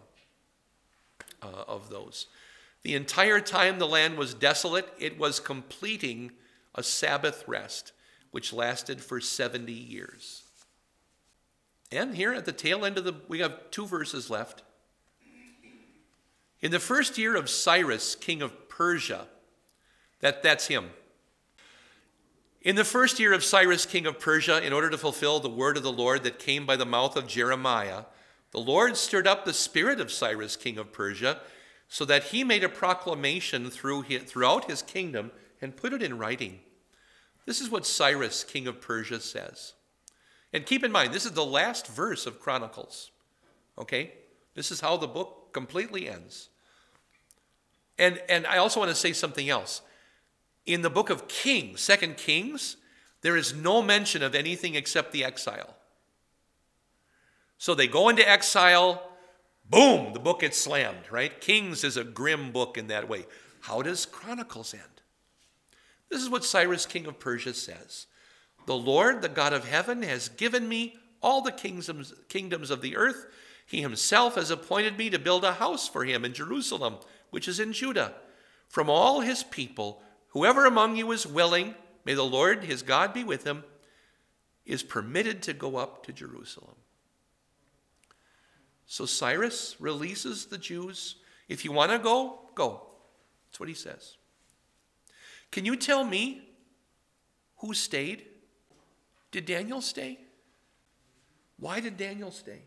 uh, 1.42 1.64
of 1.68 1.90
those. 1.90 2.28
The 2.84 2.96
entire 2.96 3.40
time 3.40 3.80
the 3.80 3.88
land 3.88 4.18
was 4.18 4.34
desolate, 4.34 4.92
it 4.98 5.18
was 5.18 5.40
completing 5.40 6.32
a 6.74 6.84
Sabbath 6.84 7.44
rest, 7.48 7.92
which 8.32 8.54
lasted 8.54 9.02
for 9.02 9.20
70 9.20 9.72
years. 9.72 10.44
And 11.92 12.16
here 12.16 12.34
at 12.34 12.46
the 12.46 12.52
tail 12.52 12.86
end 12.86 12.98
of 12.98 13.04
the, 13.04 13.16
we 13.28 13.40
have 13.40 13.70
two 13.70 13.86
verses 13.86 14.30
left. 14.30 14.64
In 16.62 16.72
the 16.72 16.80
first 16.80 17.18
year 17.18 17.36
of 17.36 17.50
Cyrus, 17.50 18.16
king 18.16 18.42
of 18.42 18.70
Persia, 18.70 19.28
that, 20.20 20.44
that's 20.44 20.68
him. 20.68 20.92
In 22.62 22.76
the 22.76 22.86
first 22.86 23.20
year 23.20 23.34
of 23.34 23.44
Cyrus, 23.44 23.88
king 23.88 24.06
of 24.06 24.20
Persia, 24.20 24.64
in 24.64 24.72
order 24.72 24.90
to 24.90 24.98
fulfill 24.98 25.40
the 25.40 25.50
word 25.50 25.78
of 25.78 25.84
the 25.84 25.92
Lord 25.92 26.24
that 26.24 26.38
came 26.38 26.68
by 26.68 26.76
the 26.76 26.86
mouth 26.86 27.18
of 27.18 27.28
Jeremiah, 27.28 28.04
the 28.52 28.60
Lord 28.60 28.98
stirred 28.98 29.28
up 29.28 29.46
the 29.46 29.54
spirit 29.54 30.00
of 30.00 30.12
Cyrus, 30.12 30.56
king 30.56 30.78
of 30.78 30.92
Persia, 30.92 31.40
so 31.88 32.06
that 32.06 32.26
he 32.26 32.44
made 32.44 32.64
a 32.64 32.70
proclamation 32.70 33.70
through 33.70 34.04
his, 34.04 34.24
throughout 34.24 34.70
his 34.70 34.82
kingdom 34.82 35.32
and 35.62 35.76
put 35.76 35.94
it 35.94 36.02
in 36.02 36.18
writing. 36.18 36.60
This 37.46 37.62
is 37.62 37.70
what 37.70 37.86
Cyrus, 37.86 38.44
king 38.44 38.68
of 38.68 38.82
Persia, 38.82 39.20
says. 39.20 39.74
And 40.54 40.66
keep 40.66 40.84
in 40.84 40.92
mind, 40.92 41.14
this 41.14 41.26
is 41.26 41.32
the 41.32 41.46
last 41.46 41.88
verse 41.88 42.26
of 42.26 42.40
Chronicles. 42.40 43.12
Okay? 43.78 44.14
This 44.54 44.72
is 44.72 44.82
how 44.82 44.98
the 44.98 45.08
book 45.08 45.54
completely 45.54 46.10
ends. 46.10 46.50
And, 47.98 48.22
and 48.28 48.46
I 48.48 48.58
also 48.58 48.80
want 48.80 48.90
to 48.90 48.96
say 48.96 49.14
something 49.14 49.50
else. 49.50 49.82
In 50.66 50.82
the 50.82 50.90
book 50.90 51.10
of 51.10 51.28
Kings, 51.28 51.82
Second 51.82 52.18
Kings, 52.18 52.78
there 53.22 53.38
is 53.38 53.54
no 53.54 53.82
mention 53.82 54.24
of 54.24 54.36
anything 54.36 54.76
except 54.76 55.12
the 55.12 55.24
exile. 55.24 55.76
So 57.62 57.76
they 57.76 57.86
go 57.86 58.10
into 58.10 58.28
exile, 58.28 59.04
boom, 59.70 60.14
the 60.14 60.20
book 60.20 60.40
gets 60.40 60.58
slammed, 60.58 61.12
right? 61.12 61.40
Kings 61.40 61.84
is 61.84 61.96
a 61.96 62.04
grim 62.04 62.52
book 62.52 62.76
in 62.76 62.88
that 62.88 63.08
way. 63.08 63.28
How 63.60 63.84
does 63.84 64.08
Chronicles 64.08 64.74
end? 64.74 65.04
This 66.10 66.24
is 66.24 66.30
what 66.32 66.44
Cyrus, 66.44 66.88
king 66.88 67.06
of 67.06 67.20
Persia, 67.20 67.54
says 67.54 68.08
The 68.66 68.76
Lord, 68.76 69.22
the 69.22 69.30
God 69.30 69.54
of 69.54 69.70
heaven, 69.70 70.02
has 70.02 70.28
given 70.28 70.68
me 70.68 70.96
all 71.22 71.42
the 71.42 71.52
kingdoms, 71.52 72.16
kingdoms 72.30 72.72
of 72.72 72.82
the 72.82 72.98
earth. 72.98 73.28
He 73.68 73.82
himself 73.82 74.34
has 74.34 74.50
appointed 74.50 74.98
me 74.98 75.12
to 75.12 75.20
build 75.20 75.44
a 75.44 75.54
house 75.54 75.88
for 75.88 76.04
him 76.04 76.26
in 76.26 76.34
Jerusalem, 76.34 76.96
which 77.30 77.48
is 77.48 77.60
in 77.60 77.74
Judah. 77.74 78.16
From 78.70 78.90
all 78.90 79.20
his 79.20 79.44
people, 79.44 80.02
whoever 80.30 80.66
among 80.66 80.96
you 80.96 81.12
is 81.12 81.28
willing, 81.28 81.76
may 82.06 82.16
the 82.16 82.24
Lord 82.24 82.64
his 82.64 82.82
God 82.82 83.14
be 83.14 83.24
with 83.24 83.44
him, 83.44 83.64
is 84.66 84.82
permitted 84.82 85.44
to 85.44 85.54
go 85.54 85.76
up 85.76 86.04
to 86.08 86.12
Jerusalem. 86.12 86.78
So 88.92 89.06
Cyrus 89.06 89.78
releases 89.80 90.48
the 90.48 90.58
Jews. 90.58 91.16
If 91.48 91.64
you 91.64 91.72
want 91.72 91.94
to 91.94 91.98
go, 91.98 92.42
go. 92.56 92.88
That's 93.48 93.58
what 93.58 93.70
he 93.70 93.74
says. 93.74 94.18
Can 95.50 95.64
you 95.64 95.78
tell 95.78 96.04
me 96.04 96.42
who 97.60 97.74
stayed? 97.74 98.26
Did 99.32 99.46
Daniel 99.46 99.80
stay? 99.80 100.20
Why 101.58 101.80
did 101.80 101.96
Daniel 101.96 102.32
stay? 102.32 102.64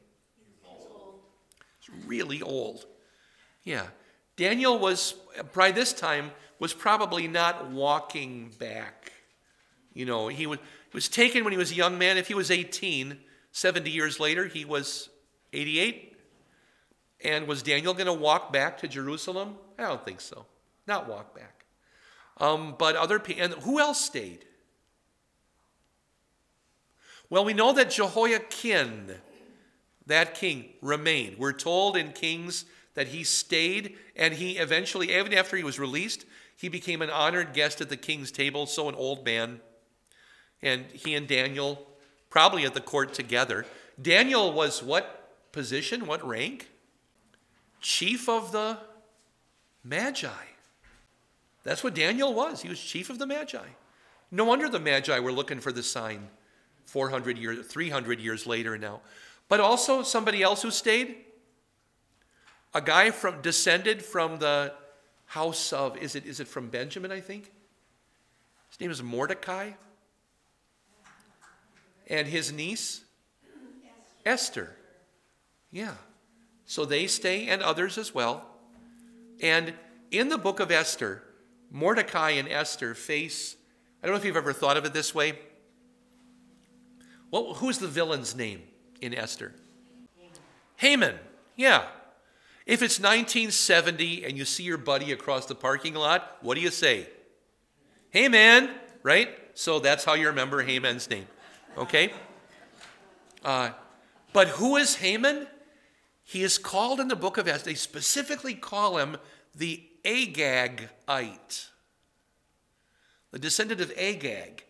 He's 1.79 1.95
really 2.07 2.41
old. 2.41 2.87
Yeah. 3.63 3.89
Daniel 4.39 4.79
was, 4.79 5.17
by 5.53 5.73
this 5.73 5.93
time, 5.93 6.31
was 6.59 6.73
probably 6.73 7.29
not 7.29 7.71
walking 7.71 8.51
back. 8.59 9.13
You 9.93 10.07
know, 10.07 10.29
he 10.29 10.47
was, 10.47 10.59
he 10.91 10.97
was 10.97 11.11
taken 11.11 11.45
when 11.45 11.53
he 11.53 11.59
was 11.59 11.71
a 11.71 11.75
young 11.75 11.99
man. 11.99 12.17
If 12.17 12.29
he 12.29 12.35
was 12.35 12.51
18, 12.51 13.19
70 13.53 13.91
years 13.91 14.19
later, 14.19 14.47
he 14.47 14.65
was 14.65 15.11
88. 15.53 16.13
And 17.23 17.47
was 17.47 17.63
Daniel 17.63 17.95
going 17.95 18.07
to 18.07 18.13
walk 18.13 18.53
back 18.53 18.79
to 18.79 18.89
Jerusalem? 18.89 19.57
I 19.79 19.83
don't 19.83 20.05
think 20.05 20.21
so. 20.21 20.47
Not 20.87 21.09
walk 21.09 21.35
back. 21.35 21.65
Um, 22.39 22.75
but 22.79 22.97
other 22.97 23.19
people, 23.19 23.45
and 23.45 23.55
who 23.63 23.79
else 23.79 24.05
stayed? 24.05 24.45
Well, 27.31 27.45
we 27.45 27.55
know 27.55 27.73
that 27.73 27.91
Jehoiachin, 27.91 29.15
that 30.07 30.35
king, 30.35 30.67
remained. 30.83 31.39
We're 31.39 31.53
told 31.53 31.97
in 31.97 32.13
Kings 32.13 32.65
that 32.95 33.09
he 33.09 33.25
stayed 33.25 33.97
and 34.15 34.35
he 34.35 34.59
eventually, 34.59 35.15
even 35.17 35.33
after 35.33 35.57
he 35.57 35.65
was 35.65 35.79
released, 35.79 36.25
he 36.57 36.69
became 36.69 37.03
an 37.03 37.11
honored 37.11 37.53
guest 37.53 37.81
at 37.81 37.89
the 37.89 37.97
king's 37.97 38.31
table, 38.31 38.67
so 38.67 38.89
an 38.89 38.95
old 38.95 39.25
man. 39.25 39.61
And 40.63 40.87
he 40.93 41.15
and 41.15 41.27
Daniel, 41.27 41.87
probably 42.31 42.65
at 42.65 42.75
the 42.75 42.81
court 42.81 43.15
together. 43.15 43.67
Daniel 44.01 44.53
was 44.53 44.83
what 44.83 45.51
position, 45.53 46.07
what 46.07 46.27
rank? 46.27 46.69
Chief 47.85 48.31
of 48.31 48.51
the 48.51 48.79
Magi. 49.85 50.27
That's 51.65 51.85
what 51.85 51.95
Daniel 51.95 52.33
was. 52.33 52.63
He 52.63 52.69
was 52.71 52.81
chief 52.81 53.11
of 53.11 53.19
the 53.19 53.27
Magi. 53.27 53.67
No 54.31 54.47
wonder 54.47 54.71
the 54.71 54.81
Magi 54.81 55.19
were 55.19 55.31
looking 55.31 55.61
for 55.61 55.71
the 55.71 55.83
sign 55.83 56.31
400 56.87 57.37
years, 57.37 57.67
300 57.67 58.21
years 58.21 58.47
later 58.47 58.79
now. 58.79 59.03
But 59.51 59.61
also 59.61 60.03
somebody 60.03 60.43
else 60.43 60.63
who 60.63 60.71
stayed, 60.71 61.15
a 62.73 62.81
guy 62.81 63.11
from 63.11 63.43
descended 63.43 64.03
from 64.03 64.39
the 64.39 64.73
house 65.27 65.71
of 65.71 65.99
is 65.99 66.15
it 66.15 66.25
is 66.25 66.41
it 66.41 66.49
from 66.49 66.71
Benjamin 66.71 67.13
I 67.13 67.21
think. 67.21 67.53
His 68.71 68.81
name 68.81 68.91
is 68.91 69.03
Mordecai. 69.03 69.73
And 72.09 72.27
his 72.27 72.51
niece 72.51 73.03
Esther. 74.25 74.75
Yeah. 75.71 75.97
So 76.67 76.85
they 76.85 77.07
stay 77.07 77.47
and 77.49 77.63
others 77.63 77.99
as 77.99 78.15
well. 78.15 78.47
And 79.41 79.75
in 80.11 80.29
the 80.29 80.39
book 80.39 80.61
of 80.61 80.71
Esther, 80.71 81.23
Mordecai 81.71 82.31
and 82.31 82.49
Esther 82.49 82.95
face 82.95 83.57
I 84.05 84.07
don't 84.07 84.17
know 84.17 84.19
if 84.19 84.27
you've 84.27 84.37
ever 84.37 84.53
thought 84.53 84.77
of 84.77 84.85
it 84.85 84.93
this 84.93 85.15
way. 85.15 85.39
Well, 87.31 87.55
who's 87.55 87.79
the 87.79 87.89
villain's 87.89 88.37
name 88.37 88.61
in 89.01 89.15
Esther? 89.15 89.55
Haman. 90.77 91.15
Haman. 91.15 91.19
Yeah. 91.57 91.87
If 92.67 92.83
it's 92.83 93.01
1970 93.01 94.27
and 94.27 94.37
you 94.37 94.45
see 94.45 94.63
your 94.63 94.77
buddy 94.77 95.11
across 95.11 95.47
the 95.47 95.55
parking 95.55 95.95
lot, 95.95 96.37
what 96.43 96.55
do 96.55 96.61
you 96.61 96.71
say? 96.71 97.09
Hey, 98.11 98.29
man, 98.29 98.69
right? 99.03 99.31
So 99.55 99.79
that's 99.79 100.05
how 100.05 100.13
you 100.13 100.27
remember 100.27 100.63
Haman's 100.63 101.09
name. 101.09 101.27
Okay? 101.79 102.13
Uh, 103.43 103.71
but 104.35 104.49
who 104.49 104.77
is 104.77 104.97
Haman? 104.97 105.47
He 106.25 106.43
is 106.43 106.59
called 106.59 107.01
in 107.01 107.09
the 107.09 107.17
book 107.17 107.37
of 107.37 107.47
Esther, 107.47 107.71
they 107.71 107.75
specifically 107.75 108.55
call 108.55 108.99
him 108.99 109.19
the 109.55 109.85
Agagite, 110.05 111.69
the 113.31 113.39
descendant 113.39 113.81
of 113.81 113.93
Agag. 113.97 114.65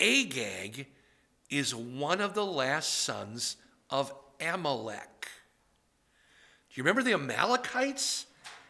Agag 0.00 0.86
is 1.50 1.74
one 1.74 2.20
of 2.20 2.34
the 2.34 2.46
last 2.46 3.02
sons 3.02 3.56
of 3.90 4.12
Amalek. 4.40 5.28
Do 6.70 6.74
you 6.74 6.84
remember 6.84 7.02
the 7.02 7.14
Amalekites 7.14 8.26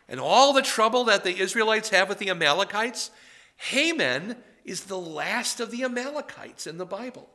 and 0.08 0.18
all 0.18 0.52
the 0.52 0.62
trouble 0.62 1.04
that 1.04 1.24
the 1.24 1.38
Israelites 1.38 1.90
have 1.90 2.08
with 2.08 2.18
the 2.18 2.30
Amalekites? 2.30 3.10
Haman 3.56 4.36
is 4.64 4.84
the 4.84 4.98
last 4.98 5.60
of 5.60 5.70
the 5.70 5.84
Amalekites 5.84 6.66
in 6.66 6.78
the 6.78 6.86
Bible. 6.86 7.28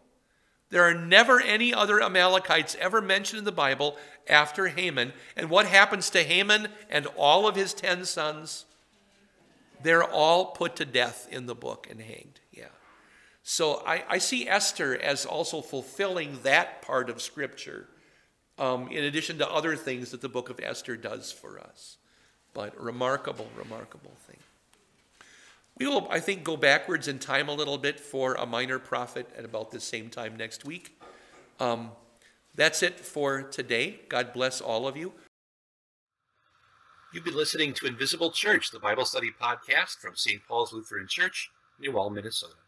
There 0.73 0.81
are 0.81 0.95
never 0.95 1.39
any 1.39 1.71
other 1.71 2.01
Amalekites 2.01 2.75
ever 2.79 2.99
mentioned 2.99 3.37
in 3.37 3.45
the 3.45 3.51
Bible 3.51 3.95
after 4.27 4.69
Haman. 4.69 5.13
And 5.37 5.51
what 5.51 5.67
happens 5.67 6.09
to 6.09 6.23
Haman 6.23 6.67
and 6.89 7.05
all 7.15 7.47
of 7.47 7.55
his 7.55 7.75
ten 7.75 8.05
sons? 8.05 8.65
They're 9.83 10.03
all 10.03 10.47
put 10.47 10.75
to 10.77 10.85
death 10.85 11.27
in 11.29 11.45
the 11.45 11.53
book 11.53 11.85
and 11.91 12.01
hanged. 12.01 12.39
Yeah. 12.51 12.73
So 13.43 13.83
I, 13.85 14.03
I 14.09 14.17
see 14.17 14.47
Esther 14.47 14.99
as 14.99 15.27
also 15.27 15.61
fulfilling 15.61 16.39
that 16.41 16.81
part 16.81 17.07
of 17.07 17.21
Scripture 17.21 17.87
um, 18.57 18.87
in 18.87 19.03
addition 19.03 19.37
to 19.37 19.47
other 19.47 19.75
things 19.75 20.09
that 20.09 20.21
the 20.21 20.29
book 20.29 20.49
of 20.49 20.59
Esther 20.59 20.97
does 20.97 21.31
for 21.31 21.59
us. 21.59 21.97
But 22.55 22.75
remarkable, 22.81 23.47
remarkable 23.55 24.13
thing. 24.25 24.39
We 25.77 25.87
will, 25.87 26.07
I 26.09 26.19
think, 26.19 26.43
go 26.43 26.55
backwards 26.55 27.07
in 27.07 27.19
time 27.19 27.49
a 27.49 27.53
little 27.53 27.77
bit 27.77 27.99
for 27.99 28.35
a 28.35 28.45
minor 28.45 28.77
prophet 28.77 29.29
at 29.37 29.43
about 29.43 29.71
the 29.71 29.79
same 29.79 30.09
time 30.09 30.35
next 30.37 30.65
week. 30.65 30.99
Um, 31.59 31.91
that's 32.53 32.83
it 32.83 32.99
for 32.99 33.41
today. 33.41 34.01
God 34.07 34.33
bless 34.33 34.61
all 34.61 34.87
of 34.87 34.95
you. 34.95 35.13
You've 37.13 37.25
been 37.25 37.35
listening 37.35 37.73
to 37.75 37.87
Invisible 37.87 38.31
Church, 38.31 38.71
the 38.71 38.79
Bible 38.79 39.05
study 39.05 39.29
podcast 39.39 39.99
from 39.99 40.15
St. 40.15 40.41
Paul's 40.47 40.73
Lutheran 40.73 41.07
Church, 41.07 41.49
New 41.79 41.91
Minnesota. 42.09 42.62